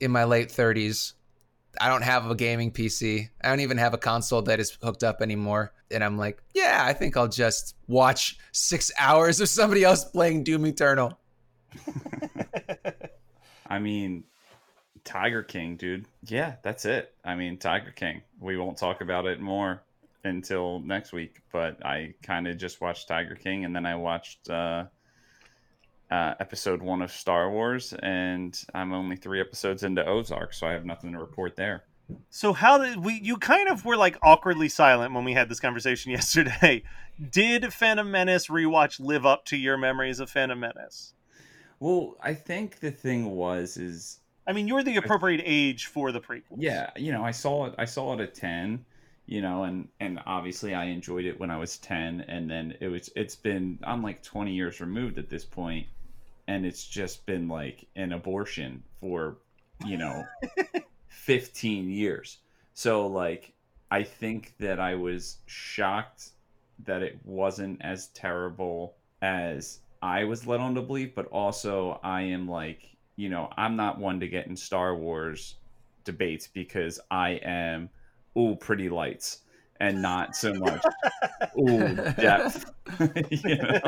in 0.00 0.10
my 0.10 0.24
late 0.24 0.50
thirties. 0.50 1.14
I 1.80 1.88
don't 1.88 2.02
have 2.02 2.30
a 2.30 2.34
gaming 2.34 2.70
PC. 2.70 3.28
I 3.42 3.48
don't 3.48 3.60
even 3.60 3.78
have 3.78 3.94
a 3.94 3.98
console 3.98 4.42
that 4.42 4.60
is 4.60 4.76
hooked 4.82 5.02
up 5.02 5.22
anymore. 5.22 5.72
And 5.90 6.04
I'm 6.04 6.18
like, 6.18 6.42
yeah, 6.54 6.82
I 6.84 6.92
think 6.92 7.16
I'll 7.16 7.28
just 7.28 7.76
watch 7.86 8.38
six 8.52 8.90
hours 8.98 9.40
of 9.40 9.48
somebody 9.48 9.84
else 9.84 10.04
playing 10.04 10.44
Doom 10.44 10.66
Eternal. 10.66 11.18
I 13.66 13.78
mean, 13.78 14.24
Tiger 15.04 15.42
King, 15.42 15.76
dude. 15.76 16.06
Yeah, 16.26 16.56
that's 16.62 16.84
it. 16.84 17.14
I 17.24 17.34
mean, 17.34 17.58
Tiger 17.58 17.92
King. 17.92 18.22
We 18.40 18.56
won't 18.56 18.76
talk 18.76 19.00
about 19.00 19.26
it 19.26 19.40
more 19.40 19.82
until 20.24 20.80
next 20.80 21.12
week, 21.12 21.40
but 21.52 21.84
I 21.84 22.14
kind 22.22 22.46
of 22.46 22.58
just 22.58 22.80
watched 22.80 23.08
Tiger 23.08 23.34
King 23.34 23.64
and 23.64 23.74
then 23.74 23.86
I 23.86 23.96
watched 23.96 24.48
uh, 24.50 24.84
uh, 26.12 26.34
episode 26.40 26.82
one 26.82 27.00
of 27.00 27.10
Star 27.10 27.50
Wars, 27.50 27.94
and 28.02 28.62
I'm 28.74 28.92
only 28.92 29.16
three 29.16 29.40
episodes 29.40 29.82
into 29.82 30.04
Ozark, 30.04 30.52
so 30.52 30.66
I 30.66 30.72
have 30.72 30.84
nothing 30.84 31.12
to 31.12 31.18
report 31.18 31.56
there. 31.56 31.84
So 32.28 32.52
how 32.52 32.76
did 32.76 33.02
we? 33.02 33.14
You 33.14 33.38
kind 33.38 33.70
of 33.70 33.86
were 33.86 33.96
like 33.96 34.18
awkwardly 34.22 34.68
silent 34.68 35.14
when 35.14 35.24
we 35.24 35.32
had 35.32 35.48
this 35.48 35.58
conversation 35.58 36.12
yesterday. 36.18 36.82
Did 37.30 37.72
Phantom 37.72 38.10
Menace 38.10 38.48
rewatch 38.48 39.00
live 39.00 39.24
up 39.24 39.46
to 39.46 39.56
your 39.56 39.78
memories 39.78 40.20
of 40.20 40.28
Phantom 40.28 40.60
Menace? 40.60 41.14
Well, 41.80 42.16
I 42.22 42.34
think 42.34 42.80
the 42.80 42.90
thing 42.90 43.30
was 43.30 43.78
is 43.78 44.20
I 44.46 44.52
mean, 44.52 44.68
you're 44.68 44.82
the 44.82 44.96
appropriate 44.96 45.42
age 45.46 45.86
for 45.86 46.12
the 46.12 46.20
prequel. 46.20 46.56
yeah, 46.58 46.90
you 46.94 47.12
know, 47.12 47.24
I 47.24 47.30
saw 47.30 47.66
it. 47.66 47.74
I 47.78 47.86
saw 47.86 48.12
it 48.12 48.20
at 48.20 48.34
ten, 48.34 48.84
you 49.24 49.40
know, 49.40 49.62
and 49.64 49.88
and 49.98 50.20
obviously 50.26 50.74
I 50.74 50.84
enjoyed 50.84 51.24
it 51.24 51.40
when 51.40 51.50
I 51.50 51.56
was 51.56 51.78
ten, 51.78 52.20
and 52.28 52.50
then 52.50 52.74
it 52.80 52.88
was. 52.88 53.08
It's 53.16 53.36
been 53.36 53.78
I'm 53.82 54.02
like 54.02 54.22
twenty 54.22 54.52
years 54.52 54.78
removed 54.78 55.16
at 55.16 55.30
this 55.30 55.46
point, 55.46 55.86
and 56.52 56.66
it's 56.66 56.86
just 56.86 57.24
been 57.24 57.48
like 57.48 57.86
an 57.96 58.12
abortion 58.12 58.82
for, 59.00 59.38
you 59.86 59.96
know, 59.96 60.22
fifteen 61.08 61.88
years. 61.88 62.38
So 62.74 63.06
like, 63.06 63.54
I 63.90 64.02
think 64.02 64.54
that 64.58 64.78
I 64.78 64.94
was 64.94 65.38
shocked 65.46 66.30
that 66.84 67.02
it 67.02 67.18
wasn't 67.24 67.80
as 67.82 68.08
terrible 68.08 68.96
as 69.22 69.80
I 70.02 70.24
was 70.24 70.46
led 70.46 70.60
on 70.60 70.74
to 70.74 70.82
believe, 70.82 71.14
but 71.14 71.26
also 71.28 71.98
I 72.02 72.22
am 72.22 72.46
like, 72.48 72.82
you 73.16 73.30
know, 73.30 73.48
I'm 73.56 73.76
not 73.76 73.98
one 73.98 74.20
to 74.20 74.28
get 74.28 74.46
in 74.46 74.56
Star 74.56 74.94
Wars 74.94 75.54
debates 76.04 76.48
because 76.48 77.00
I 77.10 77.30
am 77.44 77.88
ooh 78.36 78.56
pretty 78.56 78.90
lights 78.90 79.38
and 79.80 80.02
not 80.02 80.36
so 80.36 80.52
much 80.54 80.82
ooh 81.58 81.94
depth. 82.18 82.70
you 83.30 83.56
know? 83.56 83.80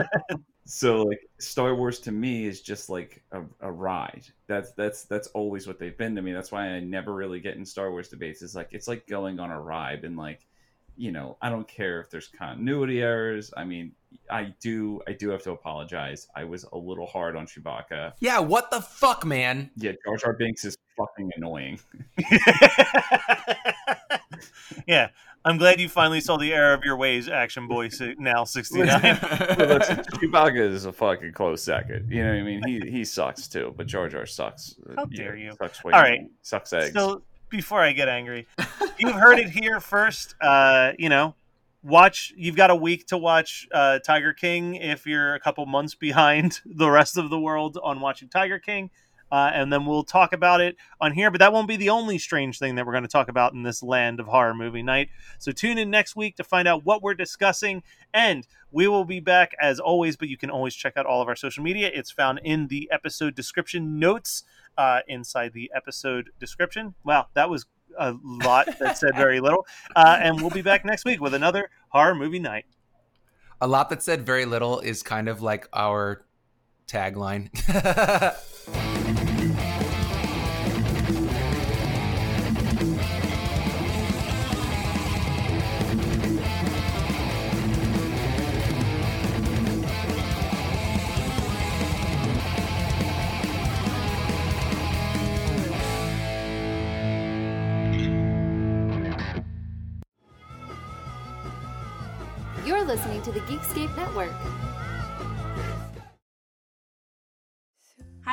So 0.66 1.03
like 1.03 1.29
Star 1.38 1.74
Wars 1.74 2.00
to 2.00 2.12
me 2.12 2.46
is 2.46 2.62
just 2.62 2.88
like 2.88 3.22
a, 3.33 3.42
a 3.61 3.70
ride. 3.70 4.27
That's 4.46 4.72
that's 4.72 5.05
that's 5.05 5.29
always 5.29 5.66
what 5.66 5.79
they've 5.79 5.96
been 5.96 6.16
to 6.16 6.22
me. 6.22 6.33
That's 6.33 6.50
why 6.50 6.68
I 6.68 6.81
never 6.81 7.14
really 7.14 7.40
get 7.40 7.57
in 7.57 7.66
Star 7.66 7.90
Wars 7.90 8.09
debates. 8.09 8.40
It's 8.42 8.55
like 8.55 8.68
it's 8.72 8.88
like 8.88 9.07
going 9.07 9.40
on 9.40 9.50
a 9.50 9.61
ride 9.61 10.05
and 10.05 10.16
like 10.16 10.46
you 10.96 11.11
know, 11.12 11.37
I 11.42 11.50
don't 11.50 11.66
care 11.66 12.00
if 12.00 12.11
there's 12.11 12.29
continuity 12.29 13.03
errors. 13.03 13.53
I 13.57 13.64
mean, 13.64 13.92
I 14.31 14.55
do 14.61 15.00
I 15.07 15.12
do 15.12 15.31
have 15.31 15.42
to 15.42 15.50
apologize. 15.53 16.29
I 16.35 16.44
was 16.44 16.64
a 16.72 16.79
little 16.79 17.07
hard 17.07 17.37
on 17.37 17.46
Chewbacca. 17.46 18.12
Yeah, 18.20 18.38
what 18.38 18.70
the 18.70 18.81
fuck, 18.81 19.24
man? 19.24 19.70
Yeah, 19.77 19.92
Jar 20.05 20.16
Jar 20.16 20.33
Binks 20.35 20.64
is 20.64 20.77
fucking 20.96 21.31
annoying. 21.37 21.81
yeah, 24.87 25.09
I'm 25.46 25.59
glad 25.59 25.78
you 25.78 25.90
finally 25.90 26.20
saw 26.20 26.38
the 26.38 26.54
error 26.54 26.72
of 26.72 26.85
your 26.85 26.96
ways, 26.96 27.28
Action 27.28 27.68
Boy. 27.68 27.90
Now 28.18 28.44
69. 28.44 28.88
But 29.00 29.83
Chewbacca 30.14 30.59
is 30.59 30.87
a 30.87 30.92
fucking 30.92 31.33
close 31.33 31.62
second. 31.62 32.11
You 32.11 32.24
know 32.24 32.30
what 32.30 32.38
I 32.38 32.42
mean? 32.42 32.62
He 32.66 32.90
he 32.90 33.04
sucks 33.04 33.46
too, 33.46 33.74
but 33.76 33.87
Jar 33.87 34.09
Jar 34.09 34.24
sucks. 34.24 34.76
How 34.96 35.04
dare 35.04 35.37
you. 35.37 35.52
Sucks 35.59 35.85
way 35.85 35.92
All 35.92 36.02
more. 36.02 36.16
Sucks 36.42 36.72
eggs. 36.72 36.94
So 36.94 37.22
before 37.50 37.80
I 37.80 37.92
get 37.92 38.09
angry, 38.09 38.46
you've 38.98 39.14
heard 39.14 39.38
it 39.38 39.50
here 39.50 39.80
first. 39.80 40.35
Uh, 40.40 40.92
you 40.98 41.09
know, 41.09 41.35
watch. 41.83 42.33
You've 42.37 42.57
got 42.57 42.70
a 42.70 42.76
week 42.76 43.07
to 43.09 43.18
watch 43.18 43.68
uh, 43.72 43.98
Tiger 43.98 44.33
King 44.33 44.76
if 44.76 45.07
you're 45.07 45.35
a 45.35 45.40
couple 45.40 45.66
months 45.66 45.94
behind 45.94 46.61
the 46.66 46.90
rest 46.90 47.18
of 47.18 47.28
the 47.28 47.38
world 47.38 47.78
on 47.83 48.00
watching 48.00 48.28
Tiger 48.28 48.59
King. 48.59 48.90
Uh, 49.35 49.51
and 49.53 49.73
then 49.73 49.85
we'll 49.85 50.05
talk 50.05 50.33
about 50.33 50.61
it 50.61 50.77
on 51.01 51.11
here. 51.11 51.29
But 51.29 51.40
that 51.40 51.53
won't 51.53 51.66
be 51.66 51.75
the 51.75 51.90
only 51.90 52.18
strange 52.18 52.61
thing 52.61 52.77
that 52.77 52.87
we're 52.87 52.92
going 52.92 53.03
to 53.03 53.09
talk 53.09 53.29
about 53.29 53.53
in 53.53 53.64
this 53.64 53.83
land 53.83 54.20
of 54.20 54.27
horror 54.27 54.55
movie 54.55 54.81
night. 54.81 55.09
So 55.40 55.51
tune 55.51 55.77
in 55.77 55.90
next 55.90 56.14
week 56.14 56.37
to 56.37 56.44
find 56.44 56.68
out 56.68 56.85
what 56.85 57.03
we're 57.03 57.14
discussing. 57.14 57.83
And 58.12 58.47
we 58.70 58.87
will 58.87 59.05
be 59.05 59.18
back 59.18 59.57
as 59.61 59.81
always, 59.81 60.16
but 60.16 60.29
you 60.29 60.37
can 60.37 60.51
always 60.51 60.73
check 60.73 60.97
out 60.97 61.05
all 61.05 61.20
of 61.20 61.27
our 61.27 61.35
social 61.35 61.64
media. 61.64 61.90
It's 61.92 62.12
found 62.12 62.42
in 62.44 62.68
the 62.68 62.88
episode 62.92 63.35
description 63.35 63.99
notes 63.99 64.44
uh, 64.79 65.01
inside 65.09 65.53
the 65.53 65.68
episode 65.75 66.31
description. 66.38 66.94
Wow, 67.03 67.27
that 67.35 67.51
was 67.51 67.66
a 67.99 68.14
lot 68.23 68.68
that 68.79 68.99
said 68.99 69.12
very 69.16 69.40
little. 69.40 69.66
Uh, 69.97 70.16
and 70.20 70.40
we'll 70.40 70.51
be 70.51 70.62
back 70.62 70.85
next 70.85 71.05
week 71.05 71.20
with 71.20 71.35
another 71.35 71.70
horror 71.88 72.14
movie 72.14 72.38
night. 72.38 72.66
A 73.61 73.66
lot 73.66 73.90
that 73.90 74.01
said 74.01 74.25
very 74.25 74.44
little 74.44 74.79
is 74.79 75.03
kind 75.03 75.29
of 75.29 75.42
like 75.42 75.68
our 75.73 76.25
tagline. 76.87 77.51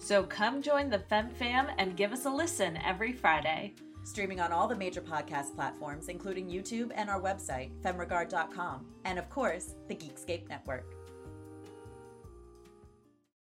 So 0.00 0.24
come 0.24 0.62
join 0.62 0.88
the 0.88 0.98
Fem 0.98 1.28
Fam 1.28 1.68
and 1.76 1.94
give 1.94 2.12
us 2.12 2.24
a 2.24 2.30
listen 2.30 2.78
every 2.78 3.12
Friday. 3.12 3.74
Streaming 4.02 4.40
on 4.40 4.50
all 4.50 4.66
the 4.66 4.74
major 4.74 5.02
podcast 5.02 5.54
platforms, 5.54 6.08
including 6.08 6.48
YouTube 6.48 6.90
and 6.94 7.10
our 7.10 7.20
website, 7.20 7.70
femregard.com, 7.82 8.86
and 9.04 9.18
of 9.18 9.28
course, 9.28 9.74
the 9.88 9.94
Geekscape 9.94 10.48
Network. 10.48 10.99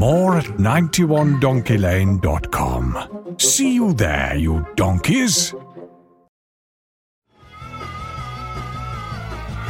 More 0.00 0.38
at 0.38 0.46
91donkeylane.com. 0.46 3.36
See 3.36 3.74
you 3.74 3.92
there, 3.92 4.34
you 4.34 4.66
donkeys. 4.74 5.52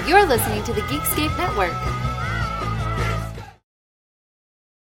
You're 0.07 0.25
listening 0.27 0.63
to 0.63 0.73
the 0.73 0.83
Geekscape 0.83 1.37
Network. 1.37 1.75